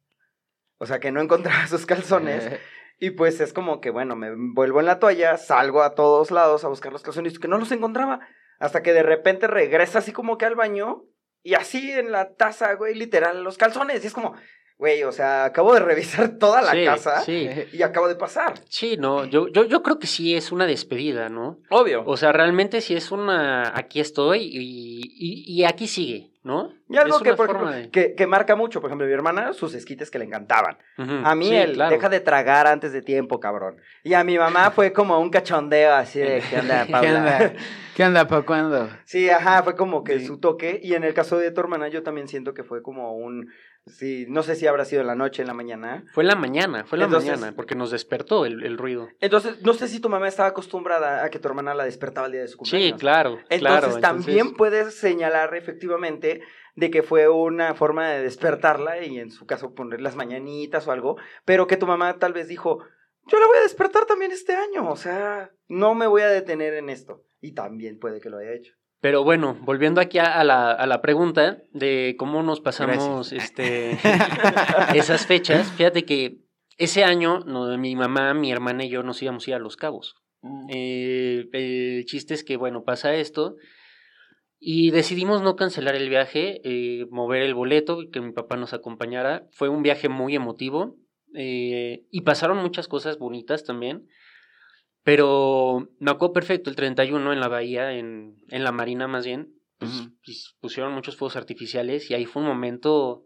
[0.79, 2.49] O sea, que no encontraba sus calzones
[2.99, 6.65] y pues es como que, bueno, me vuelvo en la toalla, salgo a todos lados
[6.65, 8.27] a buscar los calzones que no los encontraba.
[8.59, 11.05] Hasta que de repente regresa así como que al baño
[11.43, 14.03] y así en la taza, güey, literal, los calzones.
[14.03, 14.35] Y es como,
[14.81, 18.55] güey, o sea, acabo de revisar toda la Sí, casa Sí, y acabo de pasar.
[18.67, 21.59] sí, no, yo, yo, yo creo que sí es una despedida, ¿no?
[21.69, 22.03] Obvio.
[22.07, 26.73] O sea, realmente sí es una, aquí estoy y, y, y aquí sigue, ¿no?
[26.89, 29.75] Y algo que, por ejemplo, de- que, que marca mucho, por ejemplo, mi hermana, sus
[29.75, 30.77] esquites que le encantaban.
[30.97, 31.91] A mí sí, él, claro.
[31.91, 33.77] deja de tragar antes de tiempo, cabrón.
[34.03, 37.17] Y a mi mamá fue como un cachondeo así de, ¿qué onda, ¿Qué Paula?
[37.19, 37.53] onda?
[37.95, 38.89] ¿Qué onda, pa' cuándo?
[39.05, 40.25] Sí, ajá, fue como que Sí.
[40.25, 40.79] su toque.
[40.81, 43.51] Y en el caso de tu hermana, yo también siento que fue como un,
[43.85, 46.03] sí, no sé si habrá sido en la noche, en la mañana.
[46.13, 49.09] Fue en la mañana, fue en la Entonces- mañana, porque nos despertó el, el ruido.
[49.19, 52.33] Entonces, no sé si tu mamá estaba acostumbrada a que tu hermana la despertaba el
[52.33, 52.91] día de su cumpleaños.
[52.91, 53.99] Sí, claro, Entonces, claro.
[53.99, 56.41] también puedes señalar efectivamente
[56.75, 60.91] de que fue una forma de despertarla y en su caso poner las mañanitas o
[60.91, 62.79] algo, pero que tu mamá tal vez dijo,
[63.27, 66.73] yo la voy a despertar también este año, o sea, no me voy a detener
[66.75, 67.23] en esto.
[67.41, 68.73] Y también puede que lo haya hecho.
[69.01, 73.93] Pero bueno, volviendo aquí a, la, a la, pregunta de cómo nos pasamos este,
[74.95, 76.37] esas fechas, fíjate que
[76.77, 79.75] ese año no, mi mamá, mi hermana y yo nos íbamos a ir a Los
[79.75, 80.15] Cabos.
[80.43, 80.67] Mm.
[80.69, 83.55] Eh, el chiste es que, bueno, pasa esto
[84.63, 88.73] y decidimos no cancelar el viaje, eh, mover el boleto y que mi papá nos
[88.73, 89.47] acompañara.
[89.53, 90.97] Fue un viaje muy emotivo
[91.33, 94.07] eh, y pasaron muchas cosas bonitas también.
[95.03, 99.53] Pero me acuerdo perfecto, el 31 en la bahía, en, en la marina más bien,
[99.79, 103.25] pues, pues, pusieron muchos fuegos artificiales y ahí fue un momento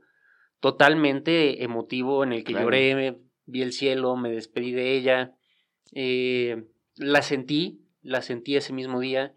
[0.61, 5.33] totalmente emotivo en el que lloré, vi el cielo, me despedí de ella,
[5.93, 6.63] eh,
[6.95, 9.33] la sentí, la sentí ese mismo día.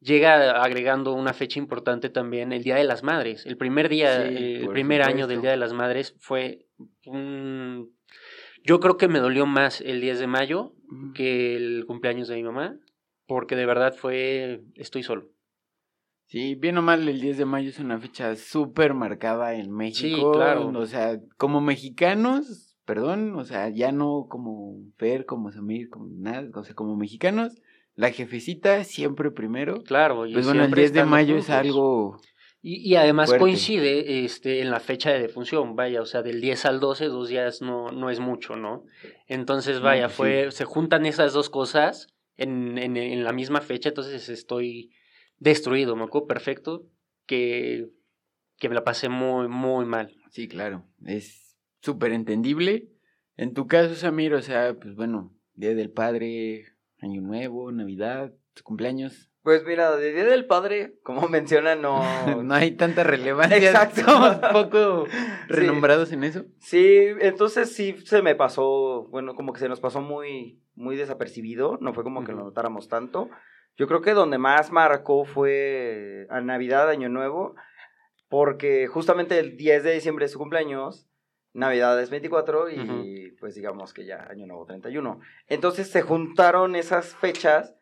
[0.00, 3.44] Llega agregando una fecha importante también, el Día de las Madres.
[3.44, 6.66] El primer día, el primer año del Día de las Madres fue
[7.06, 7.95] un
[8.66, 10.72] yo creo que me dolió más el 10 de mayo
[11.14, 12.78] que el cumpleaños de mi mamá,
[13.26, 15.30] porque de verdad fue, estoy solo.
[16.26, 20.32] Sí, bien o mal, el 10 de mayo es una fecha súper marcada en México.
[20.32, 20.68] Sí, claro.
[20.76, 26.48] O sea, como mexicanos, perdón, o sea, ya no como Fer, como Samir, como nada,
[26.52, 27.62] o sea, como mexicanos,
[27.94, 29.82] la jefecita siempre primero.
[29.84, 32.20] Claro, y pues bueno, el 10 de mayo es algo
[32.62, 36.80] y, además coincide este, en la fecha de defunción, vaya, o sea, del 10 al
[36.80, 38.84] 12, dos días no, no es mucho, ¿no?
[39.28, 44.28] Entonces, vaya, fue, se juntan esas dos cosas en, en, en, la misma fecha, entonces
[44.28, 44.90] estoy
[45.38, 46.86] destruido, me acuerdo perfecto
[47.26, 47.88] que,
[48.58, 50.16] que me la pasé muy, muy mal.
[50.30, 52.88] Sí, claro, es súper entendible.
[53.36, 56.64] En tu caso, Samir, o sea, pues bueno, Día del Padre,
[57.00, 58.32] Año Nuevo, Navidad,
[58.64, 62.02] cumpleaños, pues mira, de Día del Padre, como menciona, no...
[62.42, 63.58] no hay tanta relevancia.
[63.58, 64.00] Exacto.
[64.00, 65.06] Somos poco
[65.46, 66.46] renombrados en eso.
[66.58, 71.78] Sí, entonces sí se me pasó, bueno, como que se nos pasó muy, muy desapercibido,
[71.80, 73.30] no fue como que lo notáramos tanto.
[73.76, 77.54] Yo creo que donde más marcó fue a Navidad, Año Nuevo,
[78.28, 81.08] porque justamente el 10 de diciembre es su cumpleaños,
[81.52, 85.20] Navidad es 24 y pues digamos que ya Año Nuevo 31.
[85.46, 87.75] Entonces se juntaron esas fechas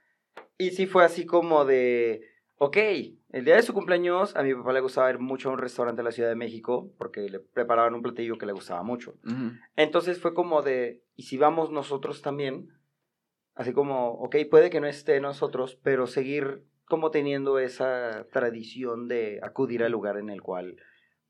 [0.59, 2.23] y sí fue así como de,
[2.57, 2.77] ok,
[3.31, 6.01] el día de su cumpleaños a mi papá le gustaba ir mucho a un restaurante
[6.01, 9.15] de la Ciudad de México porque le preparaban un platillo que le gustaba mucho.
[9.77, 12.69] Entonces fue como de, ¿y si vamos nosotros también?
[13.55, 19.41] Así como, ok, puede que no esté nosotros, pero seguir como teniendo esa tradición de
[19.43, 20.77] acudir al lugar en el cual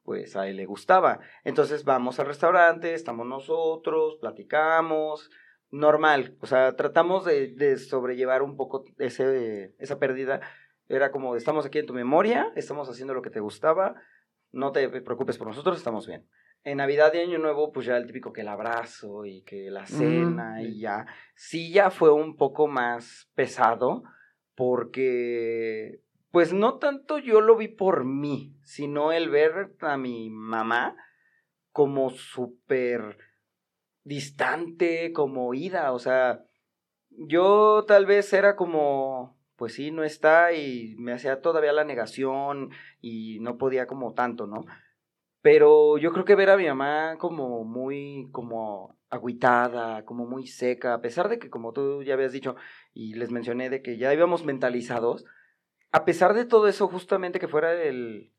[0.03, 1.21] pues a él le gustaba.
[1.45, 5.31] Entonces vamos al restaurante, estamos nosotros, platicamos,
[5.75, 6.37] normal.
[6.41, 10.41] O sea, tratamos de, sobrellevar un poco ese, esa pérdida.
[10.89, 13.97] Era como, estamos aquí en tu memoria, estamos haciendo lo que te gustaba,
[14.53, 16.27] no te preocupes por nosotros, estamos bien.
[16.63, 19.87] En Navidad y Año Nuevo, pues ya el típico que el abrazo y que la
[19.87, 21.07] cena y ya.
[21.35, 24.05] Sí, ya fue un poco más pesado
[24.55, 30.97] porque, pues no tanto yo lo vi por mí, sino el ver a mi mamá
[31.73, 33.19] como súper
[34.05, 36.45] distante, como ida, o sea,
[37.11, 42.71] yo tal vez era como, pues sí, no está y me hacía todavía la negación
[43.01, 44.65] y no podía como tanto, ¿no?
[45.41, 50.95] Pero yo creo que ver a mi mamá como muy, como agüitada, como muy seca,
[50.95, 52.57] a pesar de que como tú ya habías dicho
[52.93, 55.25] y les mencioné de que ya íbamos mentalizados,
[55.93, 58.33] a pesar de todo eso, justamente que fuera el,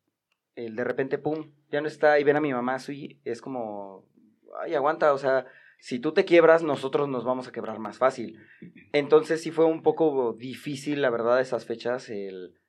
[0.56, 4.06] el de repente, pum, ya no está y ver a mi mamá así, es como,
[4.62, 5.46] ay, aguanta, o sea,
[5.80, 8.40] si tú te quiebras, nosotros nos vamos a quebrar más fácil.
[8.92, 12.60] Entonces sí fue un poco difícil, la verdad, esas fechas, el,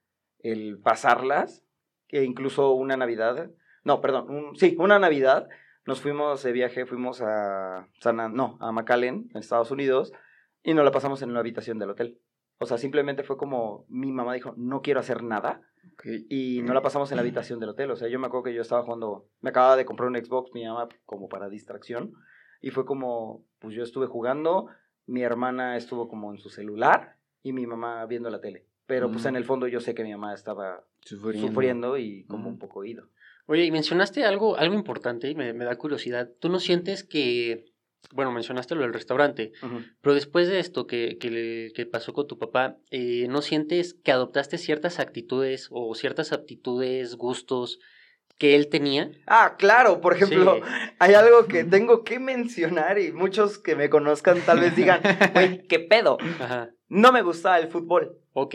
[0.40, 1.64] el pasarlas,
[2.08, 3.50] que incluso una Navidad,
[3.84, 5.48] no, perdón, sí, una Navidad,
[5.86, 10.12] nos fuimos de viaje, fuimos a San, no, a McAllen, en Estados Unidos,
[10.62, 12.18] y nos la pasamos en la habitación del hotel.
[12.58, 15.62] O sea, simplemente fue como mi mamá dijo, no quiero hacer nada.
[16.28, 17.90] Y no la pasamos en la habitación del hotel.
[17.90, 20.52] O sea, yo me acuerdo que yo estaba jugando, me acababa de comprar un Xbox,
[20.54, 22.12] mi mamá, como para distracción.
[22.60, 24.68] Y fue como, pues yo estuve jugando,
[25.06, 28.66] mi hermana estuvo como en su celular y mi mamá viendo la tele.
[28.86, 29.36] Pero pues en mm.
[29.36, 33.08] el fondo yo sé que mi mamá estaba sufriendo, y como un poco ido.
[33.46, 36.30] Oye, y mencionaste algo, algo importante y me, me da curiosidad.
[36.40, 37.72] ¿Tú no sientes que
[38.12, 39.52] bueno, mencionaste lo del restaurante,
[40.00, 44.12] pero después de esto que, que, que pasó con tu papá, eh, ¿no sientes que
[44.12, 47.78] adoptaste ciertas actitudes o ciertas aptitudes, gustos
[48.38, 49.10] que él tenía?
[49.26, 50.60] Ah, claro, por ejemplo,
[50.98, 55.00] hay algo que tengo que mencionar y muchos que me conozcan tal vez digan,
[55.34, 56.18] güey, ¿qué pedo?
[56.88, 58.18] No me gustaba el fútbol.
[58.32, 58.54] Ok,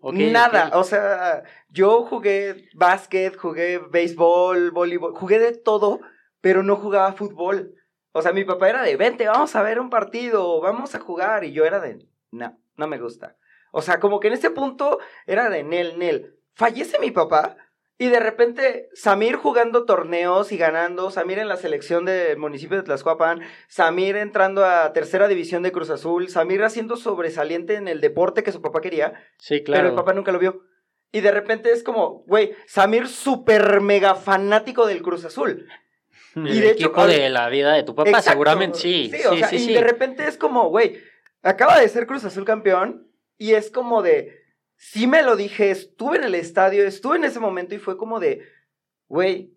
[0.00, 0.14] ok.
[0.14, 6.00] Nada, o sea, yo jugué básquet, jugué béisbol, voleibol, jugué de todo,
[6.40, 7.74] pero no jugaba fútbol.
[8.12, 11.44] O sea, mi papá era de, vente, vamos a ver un partido, vamos a jugar.
[11.44, 13.36] Y yo era de, no, no me gusta.
[13.72, 16.36] O sea, como que en ese punto era de Nel, Nel.
[16.54, 17.56] Fallece mi papá
[18.02, 22.82] y de repente Samir jugando torneos y ganando, Samir en la selección del municipio de
[22.82, 28.42] Tlaxcoapan, Samir entrando a tercera división de Cruz Azul, Samir haciendo sobresaliente en el deporte
[28.42, 29.14] que su papá quería.
[29.38, 29.82] Sí, claro.
[29.82, 30.64] Pero el papá nunca lo vio.
[31.12, 35.68] Y de repente es como, güey, Samir súper mega fanático del Cruz Azul.
[36.34, 39.10] Y de equipo de la vida de tu papá, seguramente sí.
[39.12, 40.98] Sí, o sea, y de repente es como, güey,
[41.42, 44.40] acaba de ser Cruz Azul campeón y es como de,
[44.76, 48.20] sí me lo dije, estuve en el estadio, estuve en ese momento y fue como
[48.20, 48.42] de,
[49.08, 49.54] güey,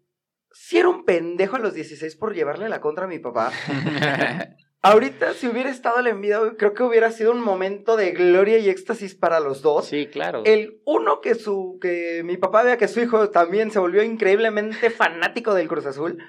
[0.52, 3.52] si era un pendejo a los 16 por llevarle la contra a mi papá.
[4.82, 8.70] Ahorita, si hubiera estado el enviado, creo que hubiera sido un momento de gloria y
[8.70, 9.88] éxtasis para los dos.
[9.88, 10.44] Sí, claro.
[10.46, 14.90] El uno que su, que mi papá vea que su hijo también se volvió increíblemente
[14.92, 16.20] fanático del Cruz Azul.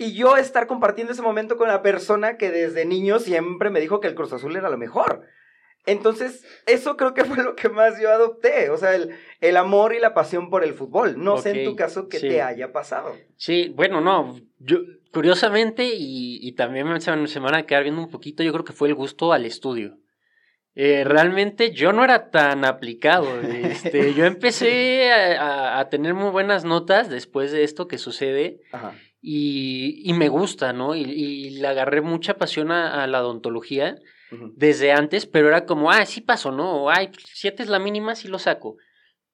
[0.00, 4.00] Y yo estar compartiendo ese momento con la persona que desde niño siempre me dijo
[4.00, 5.26] que el Cruz Azul era lo mejor.
[5.84, 9.10] Entonces, eso creo que fue lo que más yo adopté, o sea, el,
[9.42, 11.22] el amor y la pasión por el fútbol.
[11.22, 13.14] No sé en tu caso qué te haya pasado.
[13.36, 14.78] Sí, bueno, no, yo
[15.12, 18.72] curiosamente y, y también se, se, van a quedar viendo un poquito, yo creo que
[18.72, 19.98] fue el gusto al estudio.
[20.74, 23.38] Eh, realmente yo no era tan aplicado.
[23.42, 28.60] Este, yo empecé a, a, tener muy buenas notas después de esto que sucede.
[28.72, 28.94] Ajá.
[29.22, 30.94] Y, y, me gusta, ¿no?
[30.94, 33.96] Y, y, le agarré mucha pasión a, la odontología
[34.56, 36.88] desde antes, pero era como, ah, sí pasó, ¿no?
[36.88, 38.76] Ay, siete es la mínima, sí lo saco.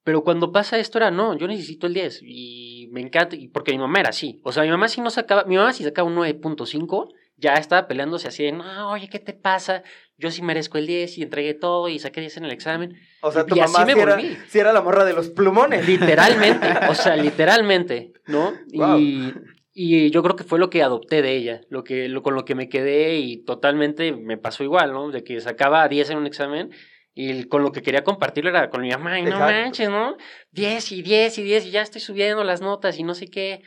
[0.03, 3.73] Pero cuando pasa esto era, no, yo necesito el 10 y me encanta, y porque
[3.73, 4.39] mi mamá era así.
[4.43, 7.87] O sea, mi mamá sí no sacaba, mi mamá si sacaba un 9.5, ya estaba
[7.87, 9.83] peleándose así de, no, oye, ¿qué te pasa?
[10.17, 12.97] Yo sí merezco el 10 y entregué todo y saqué 10 en el examen.
[13.21, 14.17] O sea, tu mamá sí era,
[14.53, 15.85] era, la morra de los plumones.
[15.85, 18.53] Literalmente, o sea, literalmente, ¿no?
[18.71, 19.33] Y
[19.79, 22.45] y yo creo que fue lo que adopté de ella, lo que, lo, con lo
[22.45, 25.11] que me quedé y totalmente me pasó igual, ¿no?
[25.11, 26.71] De que sacaba 10 en un examen
[27.13, 30.17] y con lo que quería compartirlo era con mi mamá, y no manches, ¿no?
[30.53, 33.61] 10 y 10 y 10 y ya estoy subiendo las notas y no sé qué.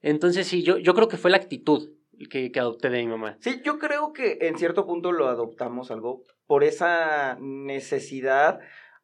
[0.00, 1.90] Entonces sí, yo, yo creo que fue la actitud
[2.28, 3.36] que, que adopté de mi mamá.
[3.38, 8.58] Sí, yo creo que en cierto punto lo adoptamos algo por esa necesidad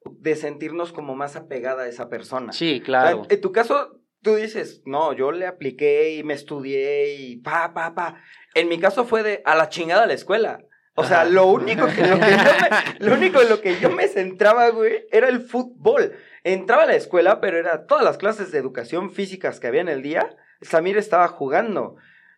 [0.05, 2.51] de sentirnos como más apegada a esa persona.
[2.51, 3.23] Sí, claro.
[3.29, 7.95] en tu caso, tú dices, no, yo le apliqué y me estudié y pa, pa,
[7.95, 8.21] pa.
[8.55, 10.59] En mi caso fue de a la chingada la escuela.
[10.95, 13.89] O sea, lo único que, lo, que yo me, lo único en lo que yo
[13.89, 16.13] me centraba, güey, era el fútbol.
[16.43, 19.87] Entraba a la escuela, pero era todas las clases de educación físicas que había en
[19.87, 20.35] el día.
[20.61, 21.95] Samir estaba jugando.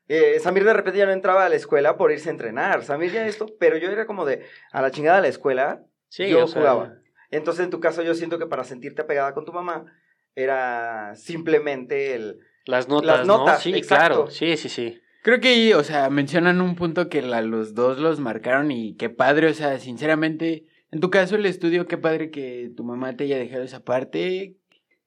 [0.07, 2.83] Eh, Samir de repente ya no entraba a la escuela por irse a entrenar.
[2.83, 5.83] Samir ya esto, pero yo era como de a la chingada la escuela.
[6.09, 6.97] Sí, yo jugaba.
[7.31, 9.85] Entonces, en tu caso, yo siento que para sentirte apegada con tu mamá,
[10.35, 12.39] era simplemente el...
[12.65, 14.99] Las notas, las notas Sí, claro, sí, sí, sí.
[15.23, 19.09] Creo que o sea, mencionan un punto que la, los dos los marcaron y qué
[19.09, 23.25] padre, o sea, sinceramente, en tu caso el estudio, qué padre que tu mamá te
[23.25, 24.57] haya dejado esa parte.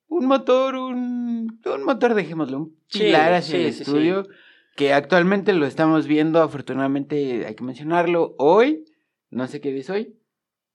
[0.06, 4.28] Un motor, un, un motor, dejémoslo, un pilar hacia el estudio,
[4.76, 8.84] que actualmente lo estamos viendo, afortunadamente hay que mencionarlo, hoy,
[9.30, 10.14] no sé qué día es hoy,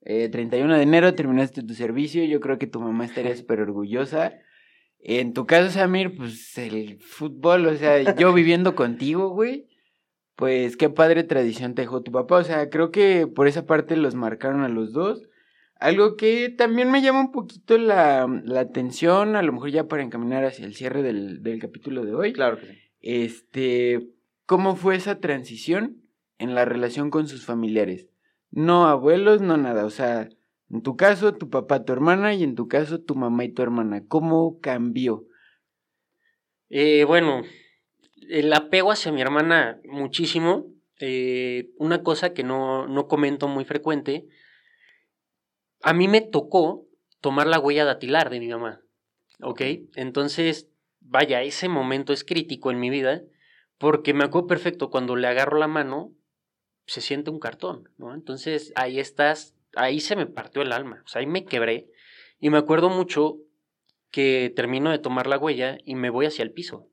[0.02, 4.34] eh, 31 de enero terminaste tu servicio, yo creo que tu mamá estaría súper orgullosa.
[5.00, 9.68] En tu caso, Samir, pues el fútbol, o sea, yo viviendo contigo, güey,
[10.36, 13.96] pues qué padre tradición te dejó tu papá, o sea, creo que por esa parte
[13.96, 15.24] los marcaron a los dos.
[15.76, 20.04] Algo que también me llama un poquito la, la atención, a lo mejor ya para
[20.04, 22.34] encaminar hacia el cierre del, del capítulo de hoy.
[22.34, 22.78] Claro que sí.
[23.02, 24.10] Este,
[24.46, 26.04] ¿cómo fue esa transición
[26.38, 28.09] en la relación con sus familiares?
[28.52, 29.86] No abuelos, no nada.
[29.86, 30.30] O sea,
[30.70, 33.62] en tu caso, tu papá, tu hermana, y en tu caso, tu mamá y tu
[33.62, 34.04] hermana.
[34.08, 35.26] ¿Cómo cambió?
[36.70, 37.44] Eh, bueno,
[38.30, 40.68] el apego hacia mi hermana muchísimo.
[41.00, 44.28] Eh, una cosa que no, no comento muy frecuente.
[45.82, 46.86] A mí me tocó
[47.22, 48.82] tomar la huella datilar de mi mamá.
[49.42, 49.62] ¿Ok?
[49.96, 50.70] Entonces,
[51.00, 53.24] vaya, ese momento es crítico en mi vida
[53.78, 56.14] porque me acuerdo perfecto cuando le agarro la mano,
[56.90, 58.14] se siente un cartón, ¿no?
[58.14, 61.88] Entonces ahí estás, ahí se me partió el alma, o sea, ahí me quebré
[62.40, 63.38] y me acuerdo mucho
[64.12, 66.88] que termino de tomar la huella y me voy hacia el piso.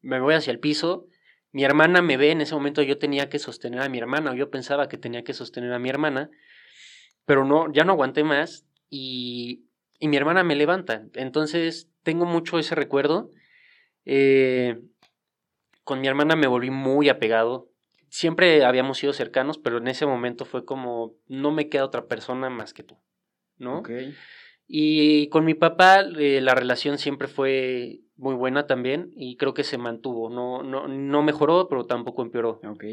[0.00, 1.06] Me voy hacia el piso,
[1.52, 4.34] mi hermana me ve, en ese momento yo tenía que sostener a mi hermana, o
[4.34, 6.30] yo pensaba que tenía que sostener a mi hermana,
[7.26, 9.66] pero no, ya no aguanté más y,
[9.98, 11.04] y mi hermana me levanta.
[11.14, 13.30] Entonces tengo mucho ese recuerdo.
[14.06, 14.80] Eh,
[15.84, 17.68] con mi hermana me volví muy apegado,
[18.12, 22.50] siempre habíamos sido cercanos, pero en ese momento fue como, no me queda otra persona
[22.50, 22.98] más que tú,
[23.56, 23.82] ¿no?
[24.66, 29.64] Y con mi papá eh, la relación siempre fue muy buena también y creo que
[29.64, 32.60] se mantuvo, no, no, no mejoró, pero tampoco empeoró.
[32.68, 32.84] Ok.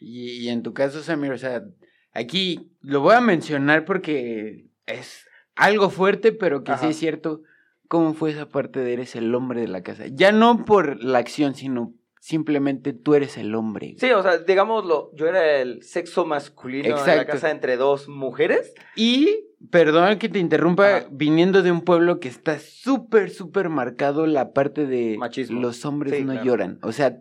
[0.00, 1.64] Y, y en tu caso, Samir, o sea,
[2.12, 7.40] aquí lo voy a mencionar porque es algo fuerte, pero que sí es cierto.
[7.88, 10.04] ¿Cómo fue esa parte de eres el hombre de la casa?
[10.08, 11.94] Ya no por la acción, sino
[12.26, 13.94] simplemente tú eres el hombre.
[13.98, 18.74] Sí, o sea, digámoslo, yo era el sexo masculino en la casa entre dos mujeres.
[18.96, 21.06] Y, perdón que te interrumpa, Ajá.
[21.12, 25.60] viniendo de un pueblo que está súper, súper marcado la parte de Machismo.
[25.60, 26.44] los hombres Sí, no claro.
[26.44, 26.78] lloran.
[26.82, 27.16] O sea,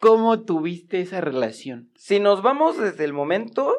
[0.00, 1.92] ¿cómo tuviste esa relación?
[1.94, 3.76] Si nos vamos desde el momento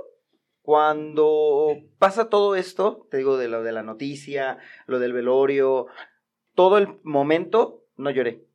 [0.62, 5.88] cuando pasa todo esto, te digo de lo de la noticia, lo del velorio,
[6.56, 8.47] todo el momento, no lloré.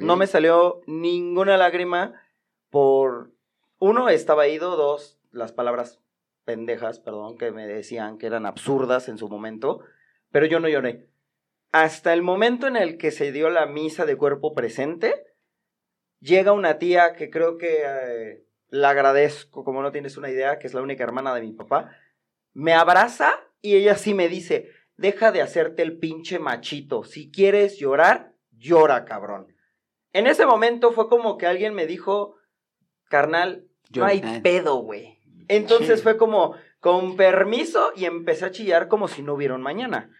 [0.00, 2.20] No me salió ninguna lágrima
[2.70, 3.32] por,
[3.78, 6.00] uno, estaba ido, dos, las palabras
[6.44, 9.80] pendejas, perdón, que me decían que eran absurdas en su momento,
[10.30, 11.08] pero yo no lloré.
[11.72, 15.26] Hasta el momento en el que se dio la misa de cuerpo presente,
[16.20, 20.66] llega una tía que creo que eh, la agradezco, como no tienes una idea, que
[20.66, 21.90] es la única hermana de mi papá,
[22.54, 27.78] me abraza y ella sí me dice, deja de hacerte el pinche machito, si quieres
[27.78, 29.55] llorar, llora, cabrón.
[30.16, 32.36] En ese momento fue como que alguien me dijo,
[33.08, 35.18] carnal, no hay pedo, güey.
[35.48, 36.02] Entonces Sí.
[36.02, 40.10] fue como, con permiso, y empecé a chillar como si no hubiera un mañana.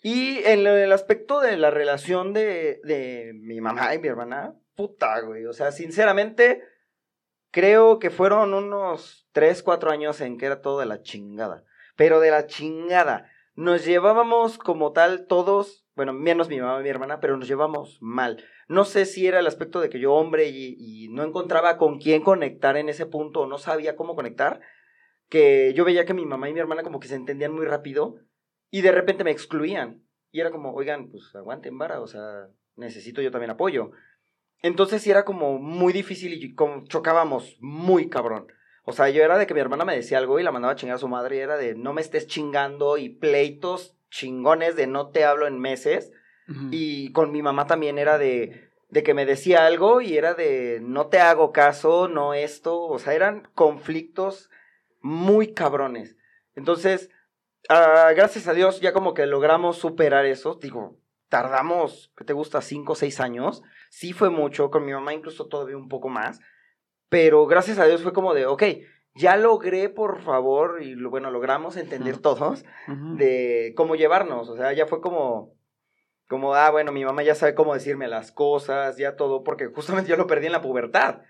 [0.00, 5.20] Y en el aspecto de la relación de, de mi mamá y mi hermana, puta,
[5.20, 5.46] güey.
[5.46, 6.62] O sea, sinceramente,
[7.50, 11.64] creo que fueron unos 3, 4 años en que era todo de la chingada.
[11.96, 13.30] Pero de la chingada.
[13.54, 17.96] Nos llevábamos como tal todos, bueno, menos mi mamá y mi hermana, pero nos llevamos
[18.02, 18.44] mal.
[18.68, 22.22] No sé si era el aspecto de que yo hombre y, no encontraba con quién
[22.22, 24.60] conectar en ese punto, o no sabía cómo conectar,
[25.30, 28.16] que yo veía que mi mamá y mi hermana como que se entendían muy rápido
[28.70, 30.02] y de repente me excluían.
[30.30, 33.92] Y era como, oigan, pues aguanten vara, o sea, necesito yo también apoyo.
[34.60, 36.54] Entonces sí era como muy difícil y
[36.88, 38.48] chocábamos muy cabrón.
[38.84, 40.76] O sea, yo era de que mi hermana me decía algo y la mandaba a
[40.76, 44.86] chingar a su madre y era de no me estés chingando y pleitos chingones de
[44.86, 46.12] no te hablo en meses.
[46.70, 50.78] Y con mi mamá también era de, de que me decía algo y era de
[50.80, 52.80] no te hago caso, no esto.
[52.82, 54.48] O sea, eran conflictos
[55.00, 56.16] muy cabrones.
[56.54, 57.10] Entonces,
[57.68, 60.54] ah, gracias a Dios ya como que logramos superar eso.
[60.62, 62.60] Digo, tardamos, ¿qué te gusta?
[62.60, 63.62] Cinco o seis años.
[63.90, 66.40] Sí fue mucho, con mi mamá incluso todavía un poco más.
[67.08, 68.62] Pero gracias a Dios fue como de, ok,
[69.16, 72.64] ya logré, por favor, y lo- bueno, logramos entender todos
[73.16, 74.48] de cómo llevarnos.
[74.48, 75.54] O sea, ya fue como,
[76.28, 80.10] como, ah, bueno, mi mamá ya sabe cómo decirme las cosas, ya todo, porque justamente
[80.10, 81.20] yo lo perdí en la pubertad.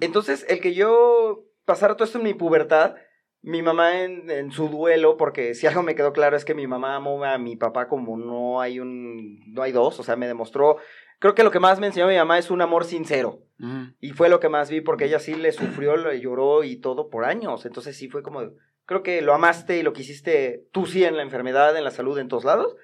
[0.00, 2.94] Entonces, el que yo pasara todo esto en mi pubertad,
[3.42, 6.66] mi mamá en, en su duelo, porque si algo me quedó claro es que mi
[6.66, 10.26] mamá amó a mi papá como no hay un, no hay dos, o sea, me
[10.26, 10.78] demostró,
[11.18, 13.42] creo que lo que más me enseñó mi mamá es un amor sincero.
[13.58, 13.94] Ujú.
[14.00, 17.08] Y fue lo que más vi porque ella sí le sufrió, le lloró y todo
[17.08, 17.66] por años.
[17.66, 18.52] Entonces sí fue como,
[18.84, 22.18] creo que lo amaste y lo quisiste tú sí en la enfermedad, en la salud,
[22.18, 22.76] en todos lados.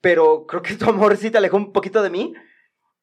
[0.00, 2.34] Pero creo que tu amor sí te alejó un poquito de mí.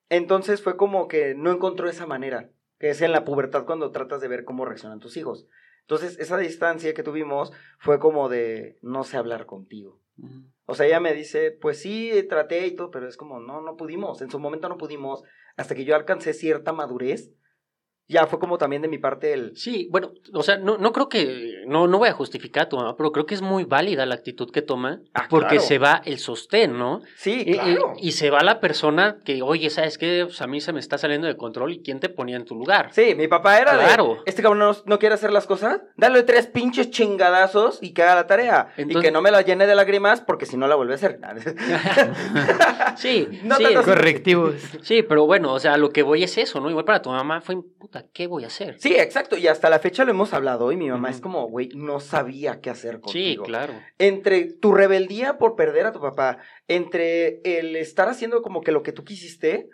[0.10, 4.22] Entonces fue como que no encontró esa manera, que es en la pubertad cuando tratas
[4.22, 5.48] de ver cómo reaccionan tus hijos.
[5.82, 10.00] Entonces esa distancia que tuvimos fue como de no sé hablar contigo.
[10.66, 13.76] O sea, ella me dice, pues sí, traté y todo, pero es como, no, no
[13.76, 14.22] pudimos.
[14.22, 15.24] En su momento no pudimos.
[15.58, 17.32] Hasta que yo alcancé cierta madurez,
[18.10, 19.56] ya fue como también de mi parte el...
[19.56, 22.76] Sí, bueno, o sea, no, no creo que, no, no voy a justificar a tu
[22.78, 25.62] mamá, pero creo que es muy válida la actitud que toma, Ah, porque claro.
[25.64, 27.02] se va el sostén, ¿no?
[27.16, 27.94] Sí, Y- y- claro.
[28.02, 30.24] Y, se va la persona que, oye, ¿sabes qué?
[30.26, 32.56] Pues a mí se me está saliendo de control y ¿quién te ponía en tu
[32.56, 32.90] lugar?
[32.94, 34.16] Sí, mi papá era Claro.
[34.16, 38.02] de, este cabrón no, no quiere hacer las cosas, dale tres pinches chingadazos y que
[38.02, 38.74] haga la tarea.
[38.78, 41.20] y que no me la llene de lágrimas porque si no la vuelve a hacer.
[42.98, 43.64] Sí, No sí.
[43.86, 44.56] Correctivos.
[44.82, 46.70] sí, pero bueno, o sea, lo que voy es eso, ¿no?
[46.70, 48.80] Igual para tu mamá fue, puta, ¿qué voy a hacer?
[48.80, 49.38] Sí, exacto.
[49.38, 52.62] Y hasta la fecha lo hemos hablado y mi mamá es como, güey, no sabía
[52.62, 53.44] qué hacer Sí, contigo.
[53.44, 53.74] claro.
[53.98, 58.84] entre tu rebeldía por perder a tu papá, entre el estar haciendo como que lo
[58.84, 59.70] que tú quisiste,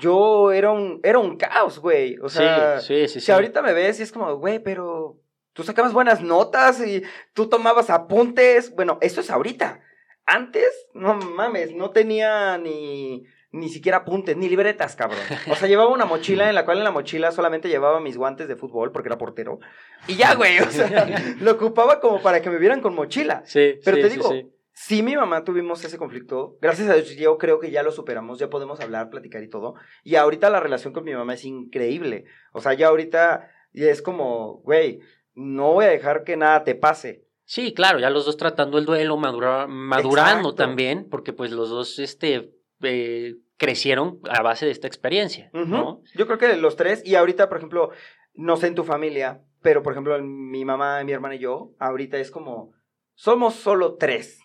[0.00, 2.16] yo era un, era un caos, güey.
[2.22, 3.20] O sea, sí, sí, sí.
[3.20, 3.32] si sí.
[3.32, 5.20] ahorita me ves y es como, güey, pero
[5.52, 7.02] tú sacabas buenas notas y
[7.34, 8.72] tú tomabas apuntes.
[8.74, 9.80] Bueno, eso es ahorita.
[10.24, 15.20] Antes, no mames, no tenía ni, ni siquiera apuntes, ni libretas, cabrón.
[15.50, 18.46] O sea, llevaba una mochila en la cual en la mochila solamente llevaba mis guantes
[18.48, 19.58] de fútbol porque era portero.
[20.06, 21.06] Y ya, güey, o sea,
[21.40, 23.42] lo ocupaba como para que me vieran con mochila.
[23.46, 24.46] Sí, Pero sí, te digo, sí.
[24.72, 26.58] sí, mi mamá tuvimos ese conflicto.
[26.60, 29.74] Gracias a Dios, yo creo que ya lo superamos, ya podemos hablar, platicar y todo.
[30.04, 32.24] Y ahorita la relación con mi mamá es increíble.
[32.52, 35.00] O sea, ya ahorita es como, güey,
[35.34, 37.24] no voy a dejar que nada te pase.
[37.44, 40.54] Sí, claro, ya los dos tratando el duelo, madura- madurando Exacto.
[40.54, 42.50] también, porque pues los dos este,
[42.82, 45.50] eh, crecieron a base de esta experiencia.
[46.14, 47.90] Yo creo que los tres, y ahorita, por ejemplo,
[48.34, 52.18] no sé en tu familia, pero por ejemplo, mi mamá, mi hermana y yo, ahorita
[52.18, 52.72] es como,
[53.14, 54.40] somos solo tres.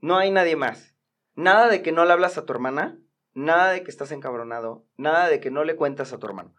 [0.00, 0.94] No hay nadie más.
[1.34, 2.98] Nada de que no le hablas a tu hermana,
[3.32, 6.54] nada de que estás encabronado, nada de que no le cuentas a tu hermano.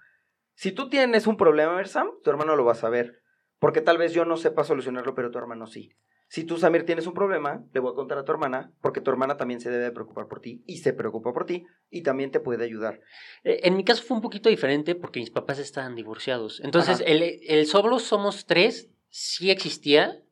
[0.56, 3.22] Si tú tienes un problema, Sam, tu hermano lo va a saber.
[3.60, 5.96] Porque tal vez yo no sepa solucionarlo, pero tu hermano sí.
[6.36, 9.10] Si tú, Samir, tienes un problema, le voy a contar a tu hermana, porque tu
[9.10, 12.42] hermana también se debe preocupar por ti y se preocupa por ti y también te
[12.42, 13.00] puede ayudar.
[13.46, 16.60] Eh, en mi caso fue un poquito diferente porque mis papás estaban divorciados.
[16.60, 20.24] Entonces, el, el solo somos tres sí existía,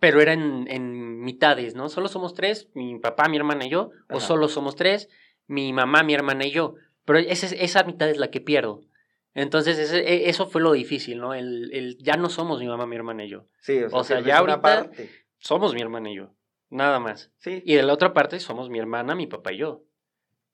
[0.00, 1.90] pero era en, mitades, ¿no?
[1.90, 5.10] Solo somos tres, mi papá, mi hermana y yo, o solo somos tres,
[5.46, 6.76] mi mamá, mi hermana y yo.
[7.04, 8.80] Pero esa, esa mitad es la que pierdo.
[9.34, 11.34] Entonces, e, eso fue lo difícil, ¿no?
[11.34, 13.46] El, el, ya no somos mi mamá, mi hermana y yo.
[13.60, 14.90] Sí, o sea, ya ahorita
[15.44, 16.34] somos mi hermana y yo,
[16.70, 17.30] nada más.
[17.38, 17.62] Sí.
[17.64, 19.84] Y de la otra parte somos mi hermana, mi papá y yo.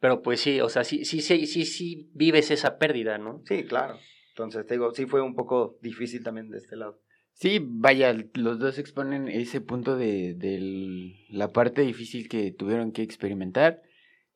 [0.01, 3.43] Pero pues sí, o sea, sí, sí, sí, sí, sí vives esa pérdida, ¿no?
[3.47, 3.99] Sí, claro.
[4.31, 7.01] Entonces, te digo, sí fue un poco difícil también de este lado.
[7.35, 13.03] Sí, vaya, los dos exponen ese punto de, de la parte difícil que tuvieron que
[13.03, 13.83] experimentar.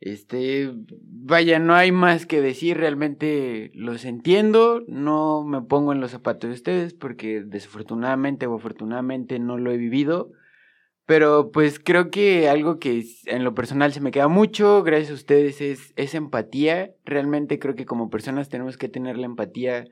[0.00, 6.11] Este, vaya, no hay más que decir, realmente los entiendo, no me pongo en los
[6.11, 10.32] zapatos de ustedes porque desafortunadamente o afortunadamente no lo he vivido,
[11.07, 15.14] pero pues creo que algo que en lo personal se me queda mucho, gracias a
[15.14, 19.86] ustedes, es, es empatía, realmente creo que como personas tenemos que tener la empatía,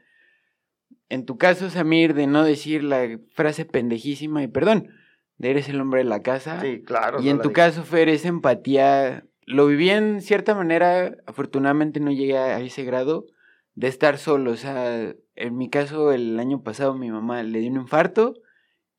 [1.10, 4.88] en tu caso Samir, de no decir la frase pendejísima y perdón,
[5.36, 6.60] de eres el hombre de la casa.
[6.60, 7.20] Sí, claro.
[7.20, 12.38] Y en tu caso, Fer, esa empatía lo viví en cierta manera, afortunadamente no llegué
[12.38, 13.26] a ese grado
[13.74, 14.52] de estar solo.
[14.52, 18.34] O sea, en mi caso, el año pasado mi mamá le dio un infarto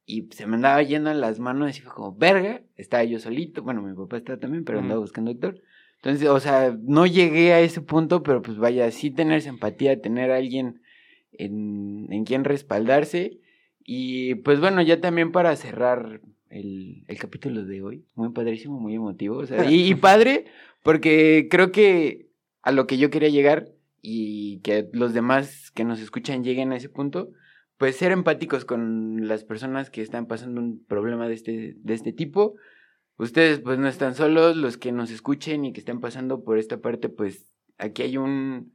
[0.06, 3.64] y se me andaba yendo en las manos y fue como, verga, estaba yo solito.
[3.64, 5.62] Bueno, mi papá estaba también, pero andaba buscando doctor.
[5.98, 10.32] Entonces, o sea, no llegué a ese punto, pero pues vaya, sí tener empatía, tener
[10.32, 10.82] a alguien
[11.32, 13.40] en, en quien respaldarse.
[13.86, 18.06] Y pues bueno, ya también para cerrar el, el capítulo de hoy.
[18.16, 19.38] Muy padrísimo, muy emotivo.
[19.38, 20.46] O sea, y, padre,
[20.84, 22.28] porque creo que
[22.62, 23.70] a lo que yo quería llegar
[24.02, 27.30] y que los demás que nos escuchan lleguen a ese punto,
[27.78, 32.14] pues ser empáticos con las personas que están pasando un problema de este, de este
[32.14, 32.56] tipo.
[33.18, 36.80] Ustedes pues no están solos, los que nos escuchen y que estén pasando por esta
[36.80, 37.48] parte, pues
[37.78, 38.74] aquí hay un...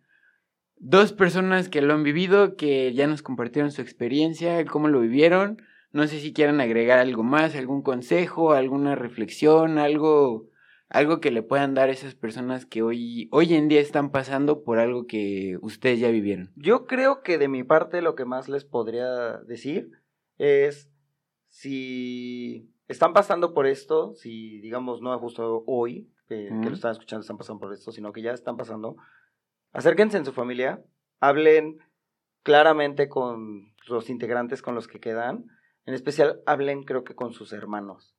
[0.81, 5.61] Dos personas que lo han vivido, que ya nos compartieron su experiencia, cómo lo vivieron,
[5.91, 10.48] no sé si quieran agregar algo más, algún consejo, alguna reflexión, algo,
[10.89, 14.63] algo que le puedan dar a esas personas que hoy, hoy en día están pasando
[14.63, 16.51] por algo que ustedes ya vivieron.
[16.57, 19.91] Yo creo que de mi parte lo que más les podría decir
[20.39, 20.91] es
[21.49, 27.39] si están pasando por esto, si digamos no justo hoy, que lo están escuchando, están
[27.39, 28.97] pasando por esto, sino que ya están pasando,
[29.73, 30.83] acérquense en su familia,
[31.21, 31.79] hablen
[32.43, 35.47] claramente con los integrantes con los que quedan,
[35.85, 38.15] en especial hablen creo que con sus hermanos.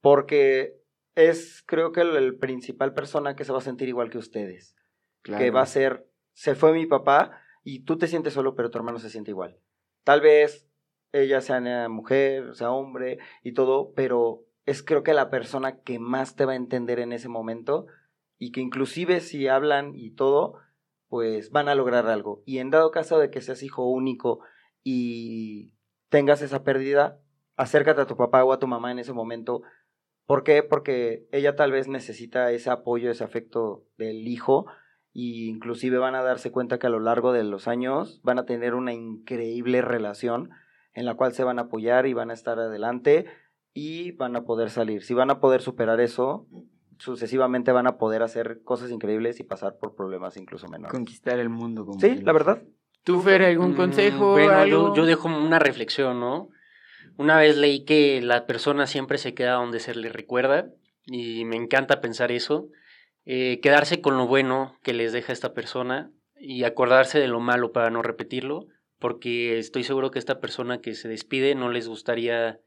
[0.00, 0.79] Porque
[1.14, 4.76] es creo que el, principal persona que se va a sentir igual que ustedes.
[5.22, 8.78] Que va a ser, se fue mi papá y tú te sientes solo, pero tu
[8.78, 9.58] hermano se siente igual.
[10.04, 10.66] Tal vez
[11.12, 16.36] ella sea mujer, sea hombre y todo, pero es creo que la persona que más
[16.36, 17.86] te va a entender en ese momento
[18.38, 20.54] y que inclusive si hablan y todo,
[21.08, 22.42] pues van a lograr algo.
[22.46, 24.40] Y en dado caso de que seas hijo único
[24.82, 25.74] y
[26.08, 27.20] tengas esa pérdida,
[27.56, 29.62] acércate a tu papá o a tu mamá en ese momento.
[30.30, 30.62] ¿Por qué?
[30.62, 34.66] Porque ella tal vez necesita ese apoyo, ese afecto del hijo
[35.12, 38.46] y inclusive van a darse cuenta que a lo largo de los años van a
[38.46, 40.50] tener una increíble relación
[40.94, 43.26] en la cual se van a apoyar y van a estar adelante
[43.74, 45.02] y van a poder salir.
[45.02, 46.46] Si van a poder superar eso,
[46.98, 50.92] sucesivamente van a poder hacer cosas increíbles y pasar por problemas incluso menores.
[50.92, 51.84] Conquistar el mundo.
[51.84, 52.62] Como sí, la verdad.
[53.02, 54.30] ¿Tú, Fer, algún mm, consejo?
[54.30, 56.50] bueno, Yo, yo dejo una reflexión, ¿no?
[57.16, 60.70] Una vez leí que la persona siempre se queda donde se le recuerda
[61.06, 62.68] y me encanta pensar eso.
[63.24, 67.72] Eh, quedarse con lo bueno que les deja esta persona y acordarse de lo malo
[67.72, 68.66] para no repetirlo,
[68.98, 72.60] porque estoy seguro que esta persona que se despide no les gustaría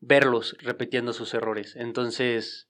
[0.00, 1.74] verlos repitiendo sus errores.
[1.76, 2.68] Entonces,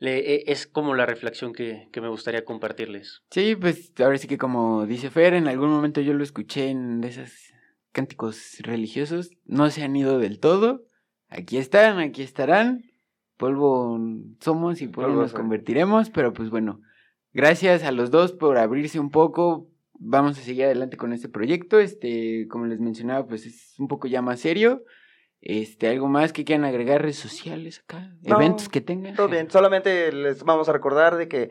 [0.00, 3.22] e, es como la reflexión que, que, me gustaría compartirles.
[3.30, 7.02] Sí, pues ahora sí que como dice Fer, en algún momento yo lo escuché en
[7.02, 7.52] esos
[7.92, 10.84] cánticos religiosos, no se han ido del todo,
[11.28, 12.84] aquí están, aquí estarán,
[13.36, 13.98] polvo
[14.40, 16.80] somos y polvo nos convertiremos, pero pues bueno,
[17.32, 21.78] gracias a los dos por abrirse un poco, vamos a seguir adelante con este proyecto,
[21.80, 24.84] este, como les mencionaba, pues es un poco ya más serio,
[25.40, 27.02] este, ¿Algo más que quieran agregar?
[27.02, 28.12] ¿Redes sociales acá?
[28.24, 29.14] ¿Eventos que tengan?
[29.14, 31.50] Todo bien, solamente les vamos a recordar de que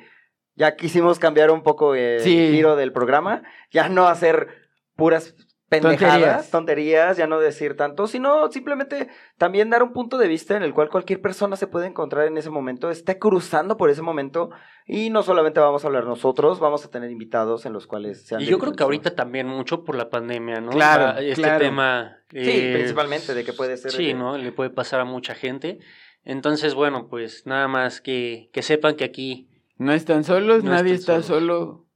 [0.55, 4.49] ya quisimos cambiar un poco el giro del programa, ya no hacer
[4.95, 5.35] puras
[5.69, 7.17] pendejadas, tonterías.
[7.17, 10.89] ya no decir tanto, sino simplemente también dar un punto de vista en el cual
[10.89, 14.49] cualquier persona se puede encontrar en ese momento, esté cruzando por ese momento
[14.85, 18.41] y no solamente vamos a hablar nosotros, vamos a tener invitados en los cuales sean...
[18.41, 20.71] Y yo creo que ahorita también mucho por la pandemia, ¿no?
[20.71, 22.17] Claro, este tema...
[22.31, 23.91] sí, eh, principalmente de que puede ser...
[23.91, 24.37] Sí, ¿no?
[24.37, 25.79] Le puede pasar a mucha gente.
[26.23, 29.49] Entonces, bueno, pues nada más que, que sepan que aquí...
[29.77, 31.86] No están solos, nadie está solo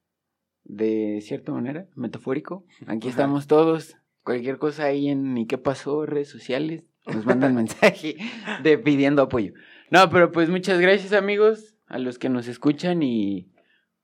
[0.63, 2.65] de cierta manera, metafórico.
[2.87, 3.97] Aquí estamos todos.
[4.23, 8.17] Cualquier cosa ahí en ni qué pasó, redes sociales, nos mandan mensaje
[8.63, 9.53] de pidiendo apoyo.
[9.89, 13.51] No, pero pues muchas gracias amigos, a los que nos escuchan y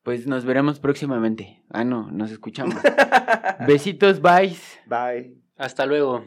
[0.03, 1.63] pues nos veremos próximamente.
[1.69, 2.75] Ah, no, nos escuchamos.
[3.67, 4.55] Besitos, bye.
[4.87, 5.37] Bye.
[5.57, 6.25] Hasta luego.